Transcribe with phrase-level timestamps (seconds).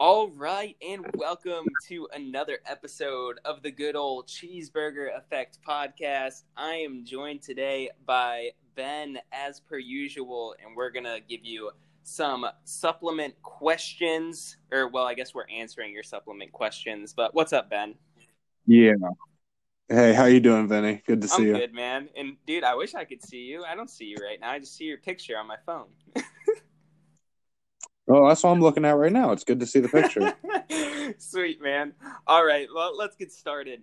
[0.00, 6.42] All right, and welcome to another episode of the good old Cheeseburger Effect podcast.
[6.56, 11.70] I am joined today by Ben, as per usual, and we're going to give you
[12.02, 14.56] some supplement questions.
[14.72, 17.14] Or, well, I guess we're answering your supplement questions.
[17.16, 17.94] But what's up, Ben?
[18.66, 18.94] Yeah.
[19.88, 21.04] Hey, how you doing, Vinny?
[21.06, 21.52] Good to see I'm you.
[21.52, 22.08] good, man.
[22.16, 23.62] And, dude, I wish I could see you.
[23.64, 24.50] I don't see you right now.
[24.50, 25.86] I just see your picture on my phone.
[28.06, 29.32] Oh, that's what I'm looking at right now.
[29.32, 30.34] It's good to see the picture.
[31.18, 31.94] Sweet, man.
[32.26, 33.82] All right, well, let's get started.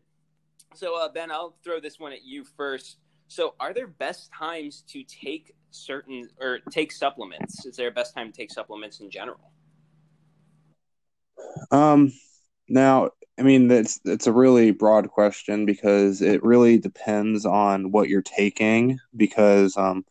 [0.76, 2.98] So, uh, Ben, I'll throw this one at you first.
[3.28, 7.66] So, are there best times to take certain or take supplements?
[7.66, 9.52] Is there a best time to take supplements in general?
[11.72, 12.12] um,
[12.70, 18.08] now, I mean, that's it's a really broad question because it really depends on what
[18.08, 19.00] you're taking.
[19.16, 20.06] Because, um,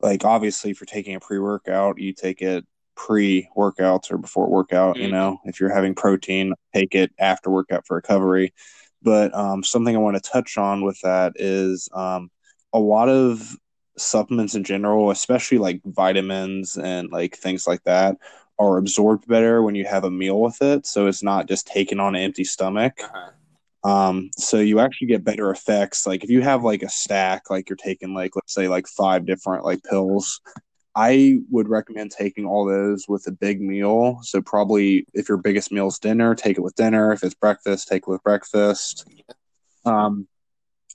[0.00, 4.96] like obviously, if you're taking a pre-workout, you take it pre-workouts or before workout.
[4.98, 5.10] You Mhm.
[5.10, 8.52] know, if you're having protein, take it after workout for recovery.
[9.02, 12.30] But um, something I want to touch on with that is um,
[12.72, 13.56] a lot of
[13.98, 18.16] supplements in general, especially like vitamins and like things like that,
[18.58, 20.86] are absorbed better when you have a meal with it.
[20.86, 23.00] So it's not just taken on an empty stomach.
[23.02, 23.30] Uh-huh.
[23.84, 26.06] Um, so you actually get better effects.
[26.06, 29.26] Like if you have like a stack, like you're taking like let's say like five
[29.26, 30.40] different like pills,
[30.94, 34.18] I would recommend taking all those with a big meal.
[34.22, 37.12] So probably if your biggest meal is dinner, take it with dinner.
[37.12, 39.08] If it's breakfast, take it with breakfast.
[39.84, 40.28] Um,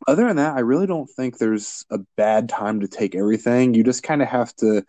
[0.07, 3.73] other than that, I really don't think there's a bad time to take everything.
[3.73, 4.83] You just kind of have to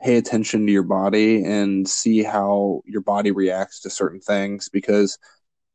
[0.00, 5.18] pay attention to your body and see how your body reacts to certain things because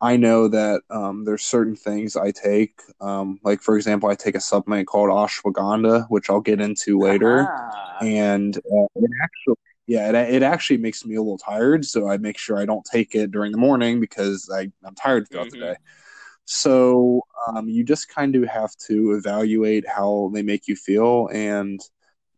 [0.02, 2.80] I know that um, there's certain things I take.
[3.02, 7.52] Um, like, for example, I take a supplement called ashwagandha, which I'll get into later
[7.52, 8.00] Ah.
[8.02, 9.56] and uh, it actually
[9.88, 12.86] yeah it, it actually makes me a little tired so i make sure i don't
[12.86, 15.52] take it during the morning because I, i'm tired throughout Mhm.
[15.52, 15.76] the day
[16.46, 21.80] so um, you just kind of have to evaluate how they make you feel and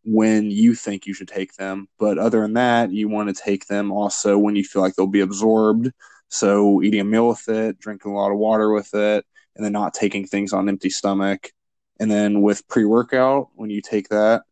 [0.04, 3.68] when you think you should take them but other than that you want to take
[3.68, 5.92] them also when you feel like they'll be absorbed
[6.32, 9.26] so eating a meal with it drinking a lot of water with it
[9.56, 11.52] and then not taking things on empty stomach.
[12.00, 14.44] And then with pre-workout when you take that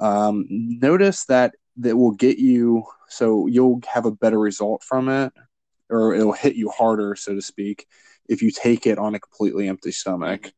[0.00, 5.32] um, notice that that will get you so you'll have a better result from it
[5.88, 7.86] or it'll hit you harder so to speak
[8.28, 10.52] if you take it on a completely empty stomach.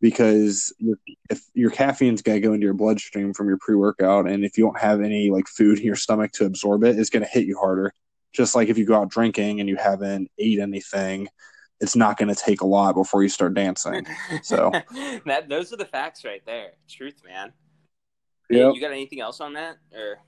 [0.00, 0.96] Because your,
[1.28, 4.78] if your caffeine's to go into your bloodstream from your pre-workout and if you don't
[4.78, 7.92] have any like food in your stomach to absorb it it's to hit you harder
[8.38, 11.28] just like if you go out drinking and you haven't ate anything
[11.80, 14.06] it's not going to take a lot before you start dancing
[14.42, 14.70] So-
[15.26, 16.70] that those are the facts right there.
[16.88, 17.52] Truth, man.
[18.50, 18.74] Yep.
[18.74, 19.76] You got anything else on that?
[19.92, 20.20] Or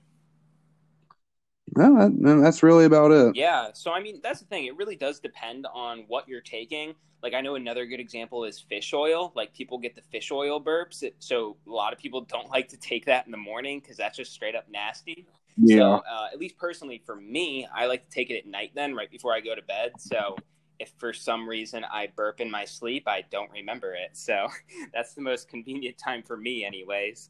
[1.75, 4.65] no, that, that's really about it yeah, so I mean that's the thing.
[4.65, 6.95] It really does depend on what you're taking.
[7.23, 9.31] Like I know another good example is fish oil.
[9.35, 12.67] Like people get the fish oil burps, it, so a lot of people don't like
[12.69, 15.25] to take that in the morning because that's just straight up nasty.
[15.57, 18.71] Yeah So uh, at least personally for me, I like to take it at night
[18.75, 19.93] then, right before I go to bed.
[19.97, 20.35] So
[20.79, 24.11] if for some reason I burp in my sleep, I don't remember it.
[24.17, 24.47] So
[24.93, 27.29] that's the most convenient time for me, anyways.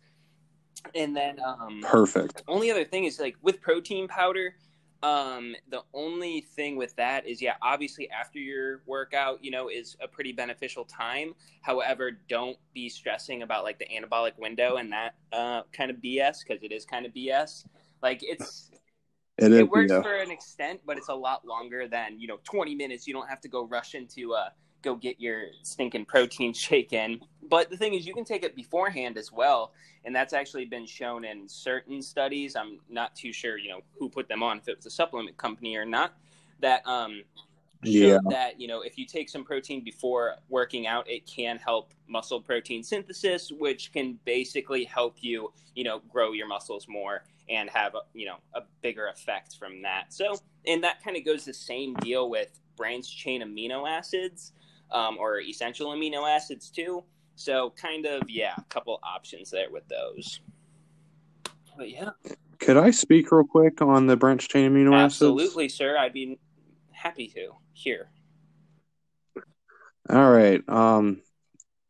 [0.95, 4.55] And then um, perfect only other thing is like with protein powder
[5.03, 9.97] um the only thing with that is yeah obviously after your workout you know is
[10.01, 15.15] a pretty beneficial time however don't be stressing about like the anabolic window and that
[15.33, 17.65] uh kind of bs because it is kind of bs
[18.01, 18.71] like it's
[19.37, 22.39] it is it works for an extent, but it's a lot longer than you know
[22.43, 23.07] 20 minutes.
[23.07, 24.49] You don't have to go rush into uh
[24.81, 27.19] go get your stinking protein shake in.
[27.49, 29.73] But the thing is, you can take it beforehand as well,
[30.05, 32.55] and that's actually been shown in certain studies.
[32.55, 35.37] I'm not too sure, you know, who put them on, if it was a supplement
[35.37, 36.13] company or not.
[36.59, 37.23] That um
[37.83, 38.19] Yeah.
[38.29, 42.41] that you know if you take some protein before working out, it can help muscle
[42.41, 47.93] protein synthesis, which can basically help you you know grow your muscles more and have
[48.13, 50.13] you know a bigger effect from that.
[50.13, 50.35] So,
[50.65, 54.53] and that kind of goes the same deal with branched chain amino acids
[54.91, 57.03] um, or essential amino acids too.
[57.35, 60.41] So, kind of yeah, a couple options there with those.
[61.77, 62.11] But yeah,
[62.59, 65.31] Could I speak real quick on the branched chain amino acids?
[65.31, 65.97] absolutely, sir.
[65.97, 66.39] I'd be
[66.91, 67.53] happy to.
[67.73, 68.11] Here,
[70.09, 70.61] All right.
[70.69, 71.21] Um,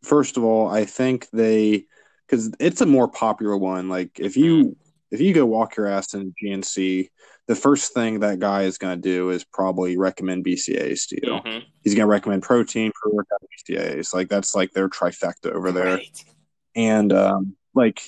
[0.03, 1.85] first of all, I think they
[2.27, 3.89] because it's a more popular one.
[3.89, 4.77] Like if you
[5.11, 7.09] if you go walk your ass in GNC,
[7.47, 11.33] the first thing that guy is going to do is probably recommend BCAAs to you.
[11.33, 11.63] Mhm.
[11.83, 14.13] He's going to recommend protein, pre workout, BCAAs.
[14.13, 15.95] Like that's like their trifecta over there.
[15.95, 16.23] Right.
[16.75, 18.01] and um, like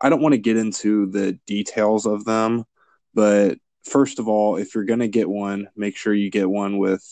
[0.00, 2.64] I don't want to get into the details of them,
[3.14, 6.78] but first of all, if you're going to get one, make sure you get one
[6.78, 7.04] with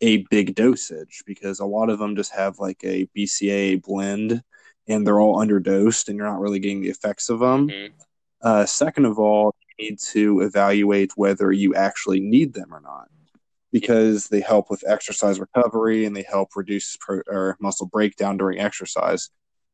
[0.00, 4.42] a big dosage because a lot of them just have like a BCA blend
[4.88, 7.68] and they're all underdosed and you're not really getting the effects of them.
[7.68, 7.94] Mm-hmm.
[8.42, 13.08] Uh, second of all, you need to evaluate whether you actually need them or not
[13.72, 18.58] because they help with exercise recovery and they help reduce pro- or muscle breakdown during
[18.58, 19.30] exercise.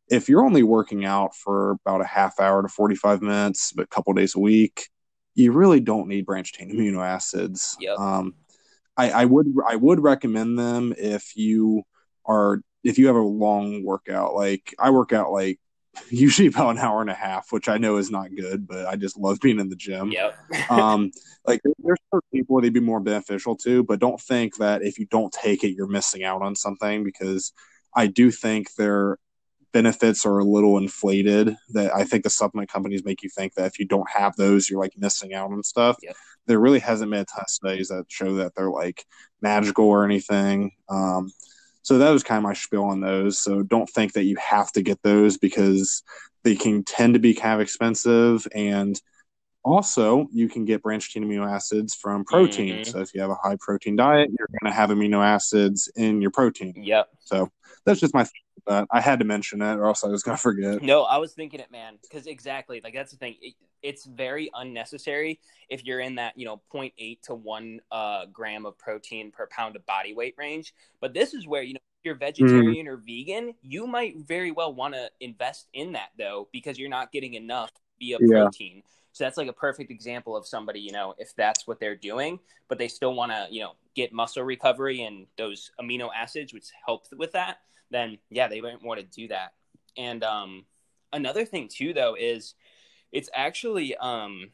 [0.08, 3.88] If you're only working out for about a half hour to 45 minutes, but a
[3.88, 4.88] couple days a week,
[5.34, 7.76] you really don't need branched chain amino acids.
[7.80, 7.98] Yep.
[7.98, 8.34] Um,
[8.96, 11.82] I, I would I would recommend them if you
[12.24, 14.34] are if you have a long workout.
[14.34, 15.60] Like I work out like
[16.10, 18.96] usually about an hour and a half, which I know is not good, but I
[18.96, 20.10] just love being in the gym.
[20.10, 20.36] Yep.
[20.70, 21.10] um,
[21.46, 25.06] like there's certain people they'd be more beneficial to, but don't think that if you
[25.06, 27.52] don't take it, you're missing out on something because
[27.94, 29.18] I do think their
[29.72, 31.56] benefits are a little inflated.
[31.70, 34.68] That I think the supplement companies make you think that if you don't have those,
[34.68, 35.96] you're like missing out on stuff.
[36.02, 36.16] Yep.
[36.46, 39.04] There really hasn't been a ton of studies that show that they're like
[39.42, 40.72] magical or anything.
[40.88, 41.30] Um,
[41.82, 43.38] so that was kind of my spiel on those.
[43.38, 46.02] So don't think that you have to get those because
[46.44, 48.46] they can tend to be kind of expensive.
[48.54, 49.00] And
[49.64, 52.76] also, you can get branched chain amino acids from protein.
[52.76, 52.90] Mm-hmm.
[52.90, 56.22] So if you have a high protein diet, you're going to have amino acids in
[56.22, 56.74] your protein.
[56.76, 57.08] Yep.
[57.20, 57.50] So
[57.84, 58.26] that's just my
[58.66, 60.82] but I had to mention it, or else I was gonna forget.
[60.82, 63.36] No, I was thinking it, man, because exactly like that's the thing.
[63.40, 68.66] It, it's very unnecessary if you're in that you know 0.8 to one uh, gram
[68.66, 70.74] of protein per pound of body weight range.
[71.00, 72.90] But this is where you know if you're vegetarian mm.
[72.90, 77.12] or vegan, you might very well want to invest in that though, because you're not
[77.12, 78.82] getting enough via protein.
[79.18, 82.38] So that's like a perfect example of somebody, you know, if that's what they're doing,
[82.68, 86.66] but they still want to, you know, get muscle recovery and those amino acids, which
[86.86, 87.58] help with that
[87.90, 89.52] then yeah, they might want to do that.
[89.96, 90.64] And um,
[91.12, 92.54] another thing too, though, is
[93.12, 94.50] it's actually um,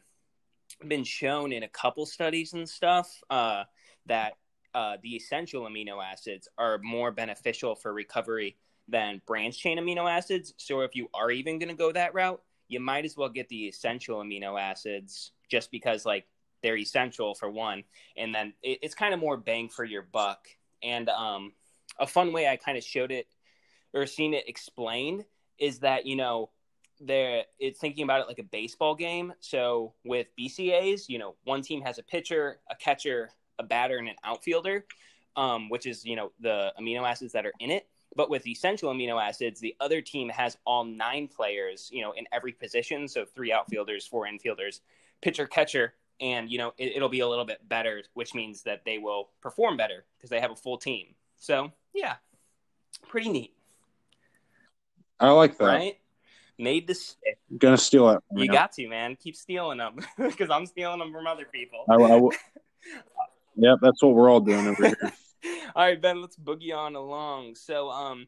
[0.87, 3.63] been shown in a couple studies and stuff uh,
[4.05, 4.33] that
[4.73, 8.57] uh, the essential amino acids are more beneficial for recovery
[8.87, 10.53] than branch chain amino acids.
[10.57, 13.49] So if you are even going to go that route, you might as well get
[13.49, 16.25] the essential amino acids just because like
[16.63, 17.83] they're essential for one,
[18.17, 20.47] and then it, it's kind of more bang for your buck.
[20.83, 21.53] And um,
[21.99, 23.27] a fun way I kind of showed it
[23.93, 25.25] or seen it explained
[25.57, 26.49] is that you know
[26.99, 29.33] they're it's thinking about it like a baseball game.
[29.39, 33.29] So with BCAs, you know, one team has a pitcher, a catcher,
[33.59, 34.85] a batter, and an outfielder,
[35.35, 37.87] um, which is you know the amino acids that are in it.
[38.15, 42.25] But with essential amino acids, the other team has all nine players, you know, in
[42.31, 43.07] every position.
[43.07, 44.79] So three outfielders, four infielders,
[45.21, 48.85] pitcher, catcher, and you know it, will be a little bit better, which means that
[48.85, 51.07] they will perform better because they have a full team.
[51.37, 52.15] So yeah,
[53.07, 53.53] pretty neat.
[55.19, 55.65] I like that.
[55.65, 55.99] Right?
[56.57, 57.37] Made stick.
[57.57, 58.23] Gonna steal it.
[58.31, 59.17] You got to, man.
[59.17, 61.85] Keep stealing them because I'm stealing them from other people.
[61.89, 62.31] I, I will.
[63.55, 65.13] yep, that's what we're all doing over here.
[65.75, 66.21] all right, Ben.
[66.21, 67.55] Let's boogie on along.
[67.55, 68.27] So, um,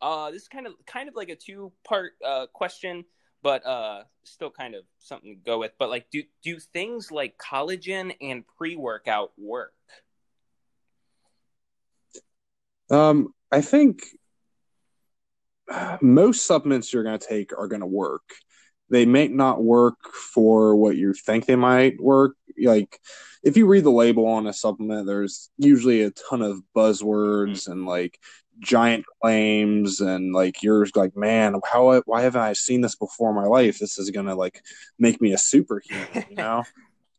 [0.00, 3.04] uh, this is kind of kind of like a two part uh question,
[3.42, 5.72] but uh, still kind of something to go with.
[5.78, 9.72] But like, do do things like collagen and pre workout work?
[12.90, 14.02] Um, I think
[16.00, 18.22] most supplements you're going to take are going to work.
[18.90, 22.36] They may not work for what you think they might work.
[22.62, 22.98] Like
[23.44, 27.86] if you read the label on a supplement, there's usually a ton of buzzwords and
[27.86, 28.18] like
[28.60, 33.36] giant claims and like you're like man how why haven't i seen this before in
[33.36, 33.78] my life?
[33.78, 34.62] This is gonna like
[34.98, 36.62] make me a superhuman you know?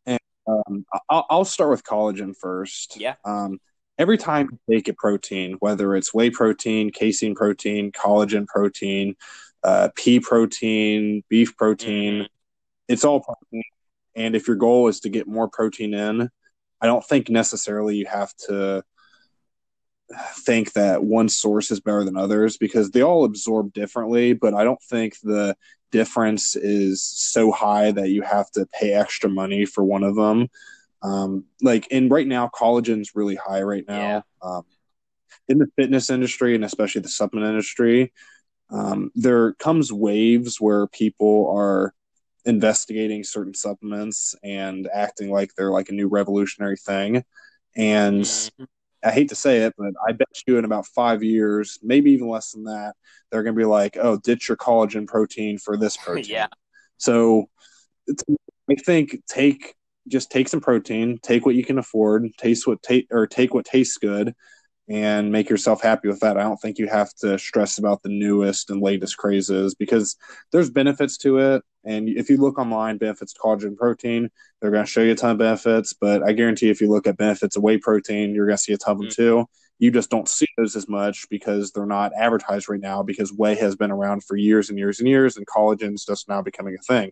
[0.06, 2.98] And um, I'll, I'll start with collagen first.
[2.98, 3.16] Yeah.
[3.24, 3.60] Um
[3.98, 9.16] every time you take a protein, whether it's whey protein, casein protein, collagen protein,
[9.64, 12.26] uh, pea protein, beef protein, mm-hmm.
[12.88, 13.64] it's all protein.
[14.16, 16.30] And if your goal is to get more protein in,
[16.82, 18.84] I don't think necessarily you have to
[20.38, 24.34] think that one source is better than others because they all absorb differently.
[24.34, 25.56] But I don't think the
[25.92, 30.48] difference is so high that you have to pay extra money for one of them.
[31.02, 34.00] Um, like, and right now, collagen's really high right now.
[34.00, 34.22] Yeah.
[34.42, 34.64] Um,
[35.48, 38.12] in the fitness industry and especially the supplement industry,
[38.72, 41.94] um, there comes waves where people are
[42.46, 47.24] investigating certain supplements and acting like they're like a new revolutionary thing.
[47.76, 48.64] And mm-hmm.
[49.04, 52.28] I hate to say it, but I bet you in about five years, maybe even
[52.28, 52.96] less than that,
[53.30, 56.48] they're going to be like, "Oh, ditch your collagen protein for this protein." yeah.
[56.98, 57.50] So,
[58.70, 59.76] I think take
[60.08, 63.66] just take some protein, take what you can afford, taste what ta- or take what
[63.66, 64.34] tastes good,
[64.88, 66.38] and make yourself happy with that.
[66.38, 70.16] I don't think you have to stress about the newest and latest crazes because
[70.52, 71.64] there's benefits to it.
[71.84, 74.30] And if you look online, benefits to collagen protein,
[74.62, 75.94] they're going to show you a ton of benefits.
[75.94, 78.74] But I guarantee if you look at benefits of whey protein, you're going to see
[78.74, 79.22] a ton of them mm-hmm.
[79.22, 79.46] too.
[79.80, 83.56] You just don't see those as much because they're not advertised right now because whey
[83.56, 86.78] has been around for years and years and years, and collagen is just now becoming
[86.80, 87.12] a thing.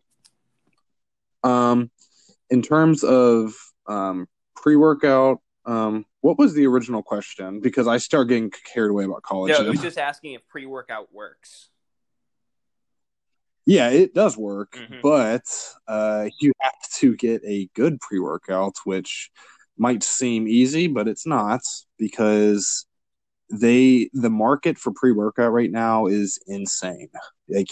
[1.44, 1.92] Um,
[2.50, 3.53] in terms of
[3.88, 7.60] um, pre workout, um, what was the original question?
[7.60, 9.51] Because I start getting carried away about college.
[9.51, 11.70] No, it was just asking if pre workout works.
[13.65, 15.00] Yeah, it does work, mm-hmm.
[15.01, 15.43] but
[15.88, 19.32] uh, you have to get a good pre workout, which
[19.77, 21.62] might seem easy, but it's not
[21.98, 22.86] because
[23.50, 27.10] they the market for pre workout right now is insane.
[27.48, 27.70] Like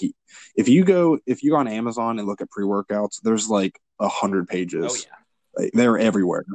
[0.55, 3.77] if you go if you go on Amazon and look at pre workouts, there's like
[3.99, 4.85] a hundred pages.
[4.89, 6.45] Oh yeah, like, they're everywhere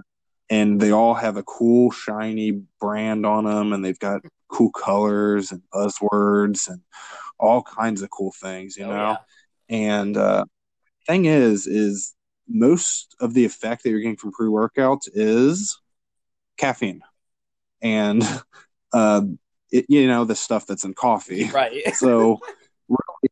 [0.48, 5.52] and they all have a cool shiny brand on them and they've got cool colors
[5.52, 6.80] and buzzwords and
[7.38, 8.96] all kinds of cool things you oh, know?
[8.96, 9.16] yeah.
[9.68, 10.44] and uh
[11.06, 12.14] thing is is
[12.48, 15.80] most of the effect that you're getting from pre-workouts is
[16.56, 17.00] caffeine.
[17.82, 18.22] And
[18.92, 19.22] uh
[19.72, 21.50] it, you know the stuff that's in coffee.
[21.52, 21.82] Right.
[21.94, 22.38] So
[22.88, 23.30] really,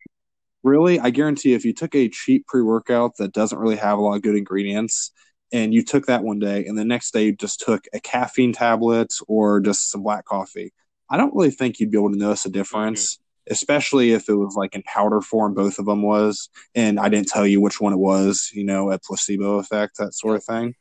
[0.62, 4.16] really i guarantee if you took a cheap pre-workout that doesn't really have a lot
[4.16, 5.12] of good ingredients
[5.54, 8.52] and you took that one day and the next day you just took a caffeine
[8.52, 10.73] tablet or just some black coffee.
[11.08, 13.52] I don't really think you'd be able to notice a difference mm-hmm.
[13.52, 17.28] especially if it was like in powder form both of them was and i didn't
[17.28, 20.75] tell you which one it was you know a placebo effect that sort of thing.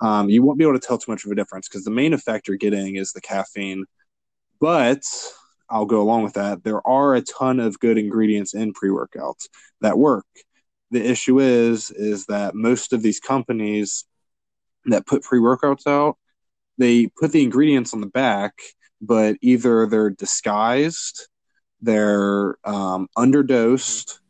[0.00, 2.12] Um, you won't be able to tell too much of a difference because the main
[2.12, 3.84] effect you're getting is the caffeine.
[4.60, 5.02] But
[5.70, 6.62] i'll go along with that.
[6.64, 9.48] There are a ton of good ingredients in pre-workouts
[9.80, 10.26] that work
[10.92, 14.04] the issue is is that most of these companies
[14.86, 16.16] that put pre-workouts out
[16.78, 18.54] they put the ingredients on the back
[19.00, 21.28] but either they're disguised
[21.82, 24.20] they're um, underdosed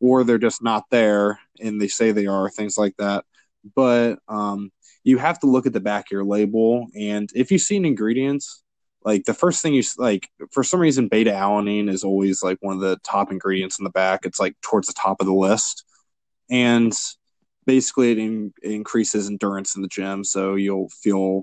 [0.00, 3.24] or they're just not there and they say they are things like that.
[3.76, 4.72] But um,
[5.04, 7.84] you have to look at the back of your label and if you see an
[7.84, 8.62] ingredients
[9.04, 12.74] like the first thing you like for some reason beta alanine is always like one
[12.74, 14.20] of the top ingredients in the back.
[14.24, 15.84] It's like towards the top of the list
[16.50, 16.92] and
[17.66, 21.42] basically it, in, increases endurance in the gym so you'll feel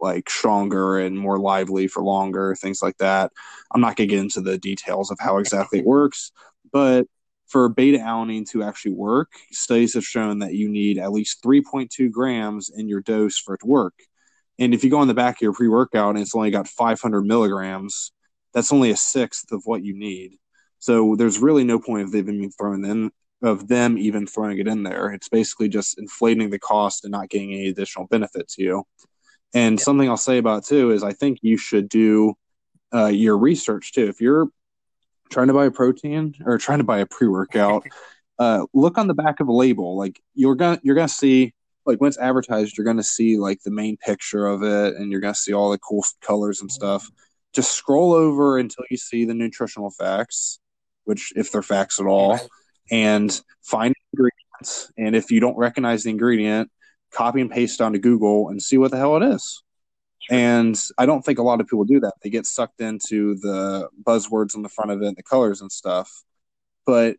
[0.00, 3.32] like stronger and more lively for longer things like that.
[3.72, 6.32] I'm not going to get into the details of how exactly it works
[6.72, 7.06] but
[7.46, 12.10] for beta alanine to actually work studies have shown that you need at least 3.2
[12.10, 13.94] grams in your dose for it to work.
[14.58, 17.22] And if you go on the back of your pre-workout and it's only got 500
[17.22, 18.12] milligrams
[18.54, 20.38] that's only a sixth of what you need.
[20.78, 23.10] So there's really no point of them being thrown in
[23.44, 25.10] of them even throwing it in there.
[25.10, 28.84] It's basically just inflating the cost and not getting any additional benefit to you.
[29.52, 29.84] And yeah.
[29.84, 32.34] something I'll say about too is I think you should do
[32.92, 34.06] uh, your research too.
[34.06, 34.48] If you're
[35.30, 37.86] trying to buy a protein or trying to buy a pre workout,
[38.38, 39.96] uh, look on the back of the label.
[39.96, 41.52] Like you're gonna you're gonna see
[41.84, 45.20] like when it's advertised, you're gonna see like the main picture of it, and you're
[45.20, 47.06] gonna see all the cool colors and stuff.
[47.52, 50.60] Just scroll over until you see the nutritional facts,
[51.04, 52.40] which if they're facts at all.
[52.90, 54.92] And find ingredients.
[54.98, 56.70] And if you don't recognize the ingredient,
[57.12, 59.62] copy and paste onto Google and see what the hell it is.
[60.30, 62.14] And I don't think a lot of people do that.
[62.22, 66.10] They get sucked into the buzzwords on the front of it, the colors and stuff.
[66.86, 67.16] But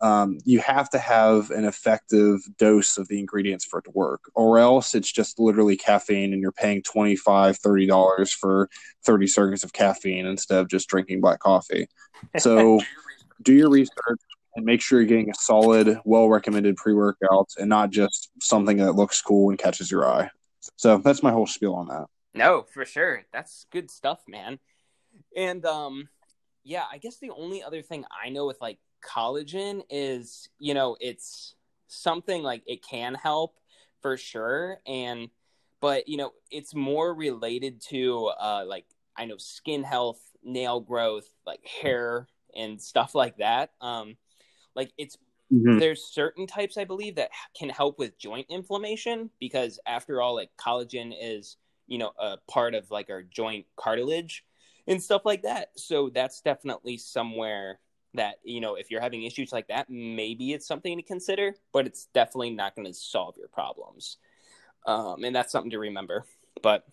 [0.00, 4.20] um, you have to have an effective dose of the ingredients for it to work,
[4.34, 8.68] or else it's just literally caffeine and you're paying $25, $30 for
[9.04, 11.88] 30 servings of caffeine instead of just drinking black coffee.
[12.38, 12.80] So
[13.42, 14.20] do your research,
[14.56, 18.78] and make sure you're getting a solid, well recommended pre workout and not just something
[18.78, 20.30] that looks cool and catches your eye.
[20.76, 22.06] So that's my whole spiel on that.
[22.34, 23.24] No, for sure.
[23.32, 24.58] That's good stuff, man.
[25.36, 26.08] And um
[26.64, 30.96] yeah, I guess the only other thing I know with like collagen is, you know,
[31.00, 31.54] it's
[31.88, 33.56] something like it can help
[34.02, 35.28] for sure and
[35.80, 38.86] but you know, it's more related to uh like
[39.16, 43.70] I know skin health, nail growth, like hair and stuff like that.
[43.80, 44.16] Um
[44.78, 45.18] like it's
[45.52, 45.78] mm-hmm.
[45.78, 50.50] there's certain types I believe that can help with joint inflammation because after all, like
[50.56, 51.56] collagen is
[51.88, 54.44] you know a part of like our joint cartilage
[54.86, 55.70] and stuff like that.
[55.76, 57.80] So that's definitely somewhere
[58.14, 61.86] that you know if you're having issues like that, maybe it's something to consider, but
[61.86, 64.18] it's definitely not going to solve your problems.
[64.86, 66.24] Um, and that's something to remember.
[66.62, 66.86] But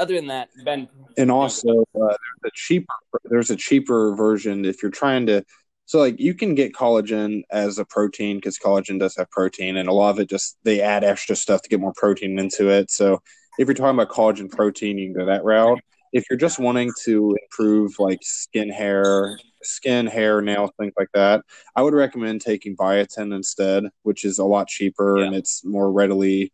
[0.00, 0.88] other than that, Ben.
[1.16, 2.94] And also, uh, there's a cheaper.
[3.24, 5.44] There's a cheaper version if you're trying to
[5.86, 9.88] so like you can get collagen as a protein because collagen does have protein, and
[9.88, 12.90] a lot of it just they add extra stuff to get more protein into it.
[12.90, 13.20] So
[13.58, 15.80] if you're talking about collagen protein, you can go that route.
[16.12, 21.42] if you're just wanting to improve like skin, hair, skin, hair, nails, things like that,
[21.76, 25.26] I would recommend taking biotin instead, which is a lot cheaper Yeah.
[25.26, 26.52] and it's more readily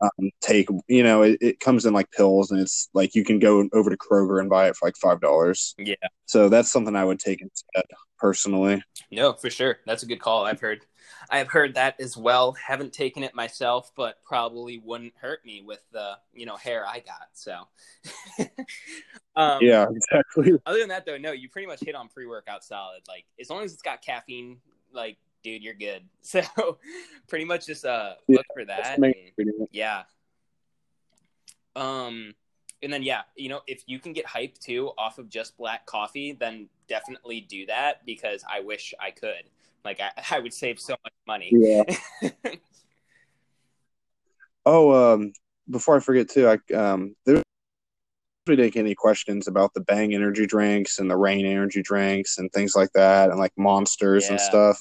[0.00, 0.68] um, take.
[0.88, 3.90] You know, it, it comes in like pills, and it's like you can go over
[3.90, 5.74] to Kroger and buy it for like five dollars.
[5.78, 5.96] Yeah.
[6.26, 7.84] So that's something I would take instead,
[8.20, 8.82] personally.
[9.10, 9.78] No, for sure.
[9.86, 10.44] That's a good call.
[10.44, 10.84] I've heard
[11.30, 12.52] I've heard that as well.
[12.52, 17.00] Haven't taken it myself, but probably wouldn't hurt me with the, you know, hair I
[17.00, 17.28] got.
[17.32, 17.66] So
[19.36, 20.52] um yeah, exactly.
[20.66, 23.00] other than that though, no, you pretty much hit on pre workout solid.
[23.08, 24.58] Like as long as it's got caffeine,
[24.92, 26.02] like dude, you're good.
[26.22, 26.78] So
[27.28, 28.98] pretty much just uh Yeah, look for that.
[28.98, 29.14] and-
[29.72, 30.02] yeah.
[31.76, 32.34] Um,
[32.82, 35.86] and then yeah, you know, if you can get hype too off of just black
[35.86, 39.44] coffee, then definitely do that because I wish I could.
[39.84, 41.50] Like I, I would save so much money.
[41.52, 41.84] Yeah.
[44.66, 45.32] Oh, um,
[45.70, 47.42] before I forget too, I um, there
[48.46, 52.50] we get any questions about the Bang energy drinks and the Reign energy drinks and
[52.52, 54.78] things like that, and like monsters and stuff.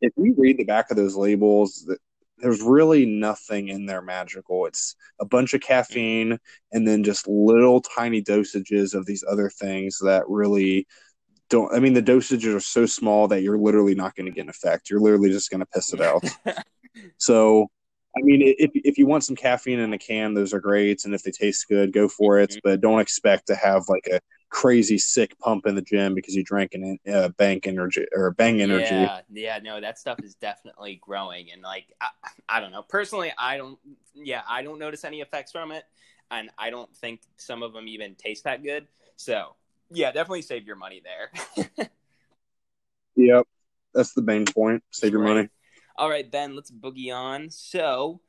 [0.00, 1.88] If you read the back of those labels,
[2.44, 4.66] there's really nothing in there magical.
[4.66, 6.38] It's a bunch of caffeine
[6.72, 10.86] and then just little tiny dosages of these other things that really
[11.48, 11.74] don't.
[11.74, 14.50] I mean, the dosages are so small that you're literally not going to get an
[14.50, 14.90] effect.
[14.90, 16.22] You're literally just going to piss it out.
[17.18, 17.66] So,
[18.16, 21.12] I mean, if if you want some caffeine in a can, those are great, and
[21.12, 22.50] if they taste good, go for it.
[22.50, 22.60] Mhm.
[22.62, 24.20] But don't expect to have like a
[24.54, 28.62] crazy sick pump in the gym because you drank an uh, bank energy or bang
[28.62, 28.94] energy.
[28.94, 32.08] Yeah, yeah, no, that stuff is definitely growing, and like I,
[32.48, 32.82] I don't know.
[32.82, 33.78] Personally, I don't.
[34.14, 35.82] Yeah, I don't notice any effects from it,
[36.30, 38.86] and I don't think some of them even taste that good.
[39.16, 39.56] So
[39.90, 41.88] yeah, definitely save your money there.
[43.16, 43.46] Yep,
[43.94, 44.82] that's the main point.
[44.90, 45.34] Save your Right.
[45.36, 45.48] money.
[45.96, 47.48] All right, Ben, let's boogie on.
[47.48, 48.20] So,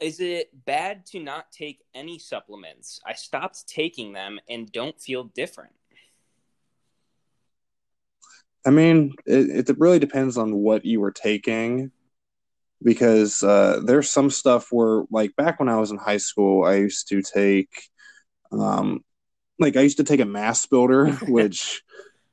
[0.00, 3.00] is it bad to not take any supplements?
[3.06, 5.72] I stopped taking them and don't feel different.
[8.66, 11.90] I mean, it, it really depends on what you were taking
[12.82, 16.76] because uh, there's some stuff where, like, back when I was in high school, I
[16.76, 17.70] used to take,
[18.52, 19.04] um,
[19.58, 21.82] like, I used to take a mass builder, which,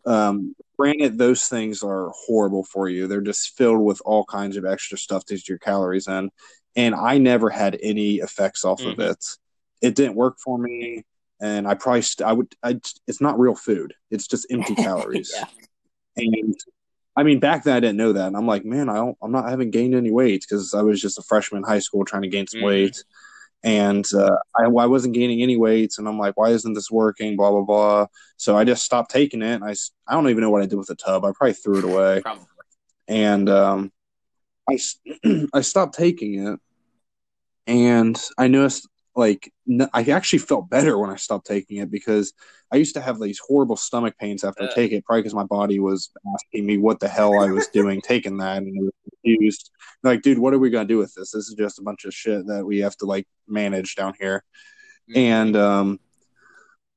[0.06, 3.08] um, granted, those things are horrible for you.
[3.08, 6.30] They're just filled with all kinds of extra stuff to get your calories in.
[6.78, 9.12] And I never had any effects off of Mhm.
[9.12, 9.26] it.
[9.82, 11.04] It didn't work for me.
[11.42, 13.94] And I probably, st- I would, I, it's not real food.
[14.12, 15.34] It's just empty calories.
[15.36, 15.46] yeah.
[16.16, 16.56] And
[17.16, 18.28] I mean, back then I didn't know that.
[18.28, 21.02] And I'm like, man, I don't, I'm not having gained any weight because I was
[21.02, 22.66] just a freshman in high school trying to gain some Mhm.
[22.66, 23.04] weight.
[23.64, 27.36] And uh, I, I wasn't gaining any weights, And I'm like, why isn't this working?
[27.36, 28.06] Blah, blah, blah.
[28.38, 29.56] So I just stopped taking it.
[29.56, 29.74] And I,
[30.08, 31.26] I don't even know what I did with the tub.
[31.26, 32.22] I probably threw it away.
[32.22, 32.46] Probably.
[33.08, 33.92] And um,
[34.70, 34.78] I,
[35.54, 36.60] I stopped taking it.
[37.68, 42.34] And I noticed, like, n- I actually felt better when I stopped taking it because
[42.72, 44.74] I used to have these horrible stomach pains after I Uh.
[44.74, 48.02] take it, probably because my body was asking me what the hell I was doing
[48.02, 49.72] taking that, and I was confused.
[50.04, 51.32] Like, dude, what are we gonna do with this?
[51.32, 54.44] This is just a bunch of shit that we have to like manage down here.
[55.16, 56.00] And um,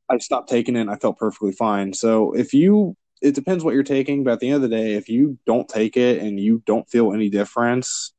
[0.09, 0.81] I stopped taking it.
[0.83, 1.93] and I felt perfectly fine.
[1.95, 4.95] So if you, it depends what you're taking, but at the end of the day,
[4.95, 8.13] if you don't take it and you don't feel any difference,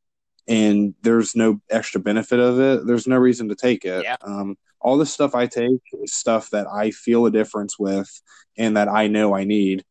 [0.52, 4.04] and there's no extra benefit of it, there's no reason to take it.
[4.04, 4.18] Yeah.
[4.22, 8.10] Um, all the stuff I take is stuff that I feel a difference with
[8.58, 9.86] and that I know I need.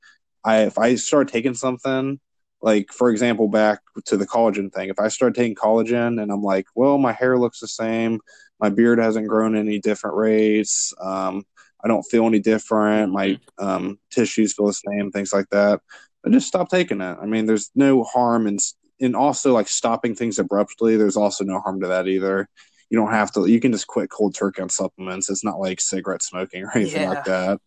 [0.44, 2.20] I if I start taking something,
[2.61, 6.42] like for example, back to the collagen thing, if I start taking collagen and I'm
[6.42, 8.20] like, well, my hair looks the same,
[8.59, 11.44] my beard hasn't grown any different rates, um,
[11.83, 15.81] I don't feel any different, my um, tissues feel the same, things like that.
[16.27, 17.16] I just stop taking it.
[17.18, 18.59] I mean, there's no harm in
[19.01, 20.97] and also like stopping things abruptly.
[20.97, 22.49] There's also no harm to that either.
[22.91, 23.47] You don't have to.
[23.47, 25.31] You can just quit cold turkey on supplements.
[25.31, 27.11] It's not like cigarette smoking or anything Yeah.
[27.11, 27.61] like that.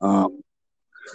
[0.00, 0.40] Um,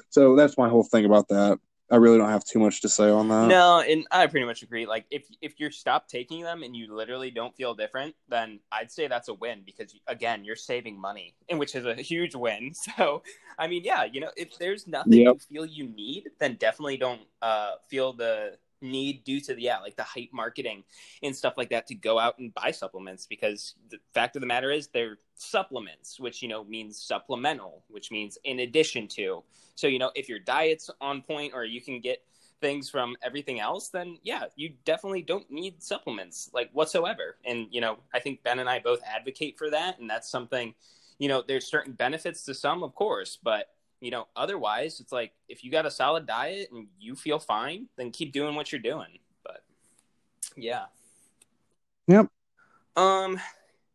[0.09, 1.59] so that's my whole thing about that.
[1.91, 3.49] I really don't have too much to say on that.
[3.49, 4.85] No, and I pretty much agree.
[4.85, 8.89] Like if if you're stopped taking them and you literally don't feel different, then I'd
[8.89, 12.71] say that's a win because again, you're saving money, and which is a huge win.
[12.97, 13.23] So,
[13.59, 15.33] I mean, yeah, you know, if there's nothing Yep.
[15.33, 19.79] you feel you need, then definitely don't uh, feel the need due to the yeah,
[19.79, 20.83] like the hype marketing
[21.23, 24.47] and stuff like that to go out and buy supplements because the fact of the
[24.47, 29.43] matter is they're supplements, which you know means supplemental, which means in addition to.
[29.75, 32.23] So, you know, if your diet's on point or you can get
[32.59, 37.37] things from everything else, then yeah, you definitely don't need supplements like whatsoever.
[37.45, 39.99] And, you know, I think Ben and I both advocate for that.
[39.99, 40.75] And that's something,
[41.17, 43.69] you know, there's certain benefits to some, of course, but,
[44.01, 47.87] you know, otherwise, it's like if you got a solid diet and you feel fine,
[47.95, 49.19] then keep doing what you're doing.
[49.43, 49.63] But
[50.57, 50.85] yeah.
[52.07, 52.27] Yep.
[52.97, 53.39] Um,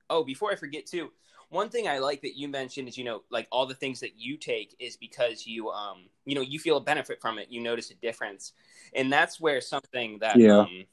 [0.08, 1.10] oh, before I forget too,
[1.50, 4.16] one thing I like that you mentioned is, you know, like all the things that
[4.16, 7.48] you take is because you, um, you know, you feel a benefit from it.
[7.50, 8.52] You notice a difference,
[8.94, 10.60] and that's where something that, Yeah.
[10.60, 10.84] um,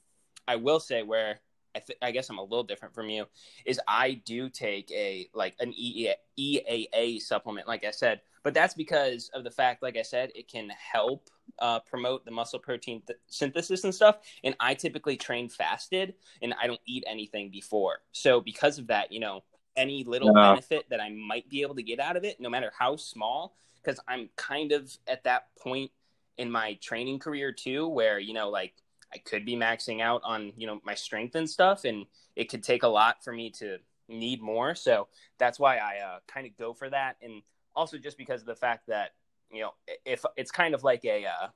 [0.48, 1.40] I will say where
[1.76, 3.26] I, th- I guess I'm a little different from you
[3.66, 9.30] is I do take a like an EAA, supplement, like I said, but that's because
[9.34, 13.20] of the fact, like I said, it can help uh, promote the muscle protein th-
[13.28, 14.18] synthesis and stuff.
[14.44, 18.00] And I typically train fasted, and I don't eat anything before.
[18.12, 19.44] So because of that, you know,
[19.76, 20.42] any little Yeah.
[20.42, 23.56] benefit that I might be able to get out of it, no matter how small,
[23.82, 25.92] because I'm kind of at that point
[26.38, 28.74] in my training career too, where you know, like
[29.14, 32.64] I could be maxing out on you know my strength and stuff, and it could
[32.64, 34.76] take a lot for me to need more.
[34.76, 37.42] So that's why I uh, kind of go for that, and
[37.76, 39.12] also just because of the fact that
[39.52, 39.72] you know
[40.06, 41.48] if it's kind of like a uh,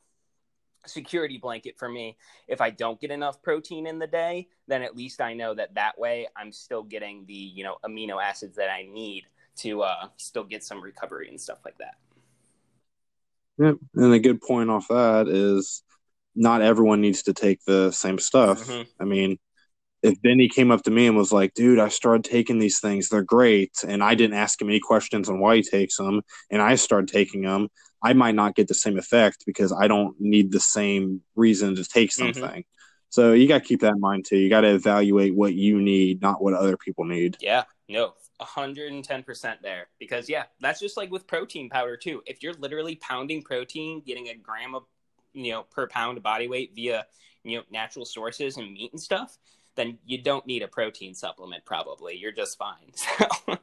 [0.85, 2.17] security blanket for me.
[2.47, 5.75] If I don't get enough protein in the day, then at least I know that
[5.75, 9.25] that way I'm still getting the you know amino acids that I need
[9.57, 11.95] to uh, still get some recovery and stuff like that.
[13.57, 13.77] Yep.
[13.95, 15.81] And a good point off that is
[16.37, 18.65] not everyone needs to take the same stuff.
[18.67, 18.87] Mhm.
[18.99, 19.39] I mean,
[20.03, 23.09] if Benny came up to me and was like, dude, I started taking these things,
[23.09, 26.21] they're great, and I didn't ask him any questions on why he takes them,
[26.51, 27.69] and I started taking them,
[28.03, 31.83] I might not get the same effect because I don't need the same reason to
[31.83, 32.13] take Mhm.
[32.13, 32.63] something.
[33.09, 34.37] So you got to keep that in mind too.
[34.37, 37.37] You got to evaluate what you need, not what other people need.
[37.39, 39.87] Yeah, no, 110% there.
[39.97, 42.21] Because, yeah, that's just like with protein powder, too.
[42.27, 44.83] If you're literally pounding protein, getting a gram of,
[45.33, 47.05] you know, per pound of body weight via,
[47.43, 49.37] you know, natural sources and meat and stuff,
[49.75, 52.15] then you don't need a protein supplement, probably.
[52.15, 52.91] You're just fine.
[53.47, 53.57] So,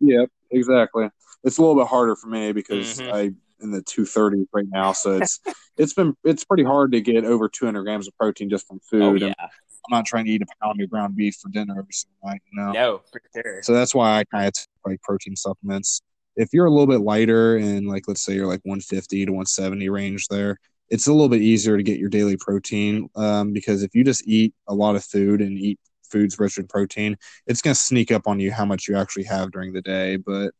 [0.00, 1.08] Yep, exactly.
[1.42, 3.12] It's a little bit harder for me because Mhm.
[3.12, 3.20] I
[3.60, 5.40] in the two thirty right now, so it's
[5.78, 8.78] it's been it's pretty hard to get over two hundred grams of protein just from
[8.80, 9.02] food.
[9.02, 9.32] oh, yeah.
[9.40, 12.42] I'm not trying to eat a pound of ground beef for dinner every single night,
[12.52, 12.72] you know.
[12.72, 13.62] No, for sure.
[13.62, 16.02] So that's why I kind of take like protein supplements.
[16.36, 19.88] If you're a little bit lighter and like let's say you're like 150 to 170
[19.88, 23.94] range there, it's a little bit easier to get your daily protein um, because if
[23.94, 27.74] you just eat a lot of food and eat foods rich in protein, it's going
[27.74, 30.16] to sneak up on you how much you actually have during the day.
[30.16, 30.52] But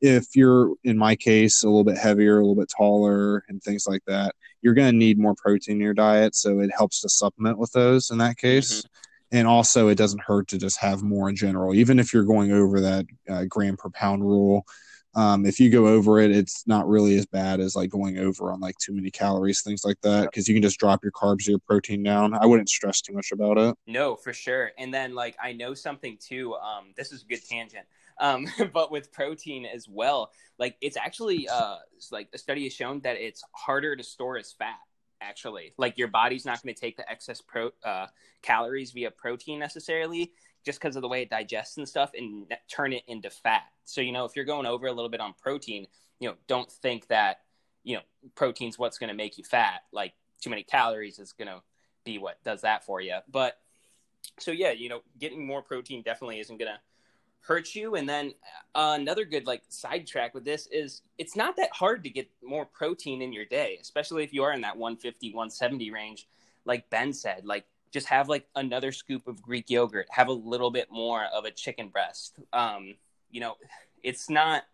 [0.00, 3.86] if you're in my case a little bit heavier, a little bit taller, and things
[3.86, 6.34] like that, you're going to need more protein in your diet.
[6.34, 8.84] So it helps to supplement with those in that case.
[9.32, 12.52] And also, it doesn't hurt to just have more in general, even if you're going
[12.52, 14.64] over that uh, gram per pound rule.
[15.14, 18.50] Um, if you go over it, it's not really as bad as like going over
[18.50, 21.46] on like too many calories, things like that, because you can just drop your carbs,
[21.46, 22.34] or your protein down.
[22.34, 23.76] I wouldn't stress too much about it.
[23.86, 24.72] No, for sure.
[24.78, 26.54] And then like I know something too.
[26.54, 27.86] Um, this is a good tangent.
[28.20, 31.76] Um, but with protein as well, like it's actually uh
[32.10, 34.78] like a study has shown that it's harder to store as fat.
[35.20, 38.06] Actually, like your body's not going to take the excess pro uh,
[38.42, 40.32] calories via protein necessarily,
[40.64, 43.64] just because of the way it digests and stuff, and turn it into fat.
[43.84, 45.86] So you know, if you're going over a little bit on protein,
[46.20, 47.40] you know, don't think that
[47.82, 48.02] you know
[48.34, 49.82] protein's what's going to make you fat.
[49.92, 51.62] Like too many calories is going to
[52.04, 53.16] be what does that for you.
[53.30, 53.58] But
[54.38, 56.80] so yeah, you know, getting more protein definitely isn't gonna
[57.40, 57.94] hurt you.
[57.94, 58.34] And then
[58.74, 62.64] uh, another good like sidetrack with this is it's not that hard to get more
[62.64, 66.26] protein in your day, especially if you are in that 150, 170 range.
[66.64, 70.72] Like Ben said, like just have like another scoop of Greek yogurt, have a little
[70.72, 72.40] bit more of a chicken breast.
[72.52, 72.96] Um,
[73.30, 73.54] you know,
[74.02, 74.64] it's not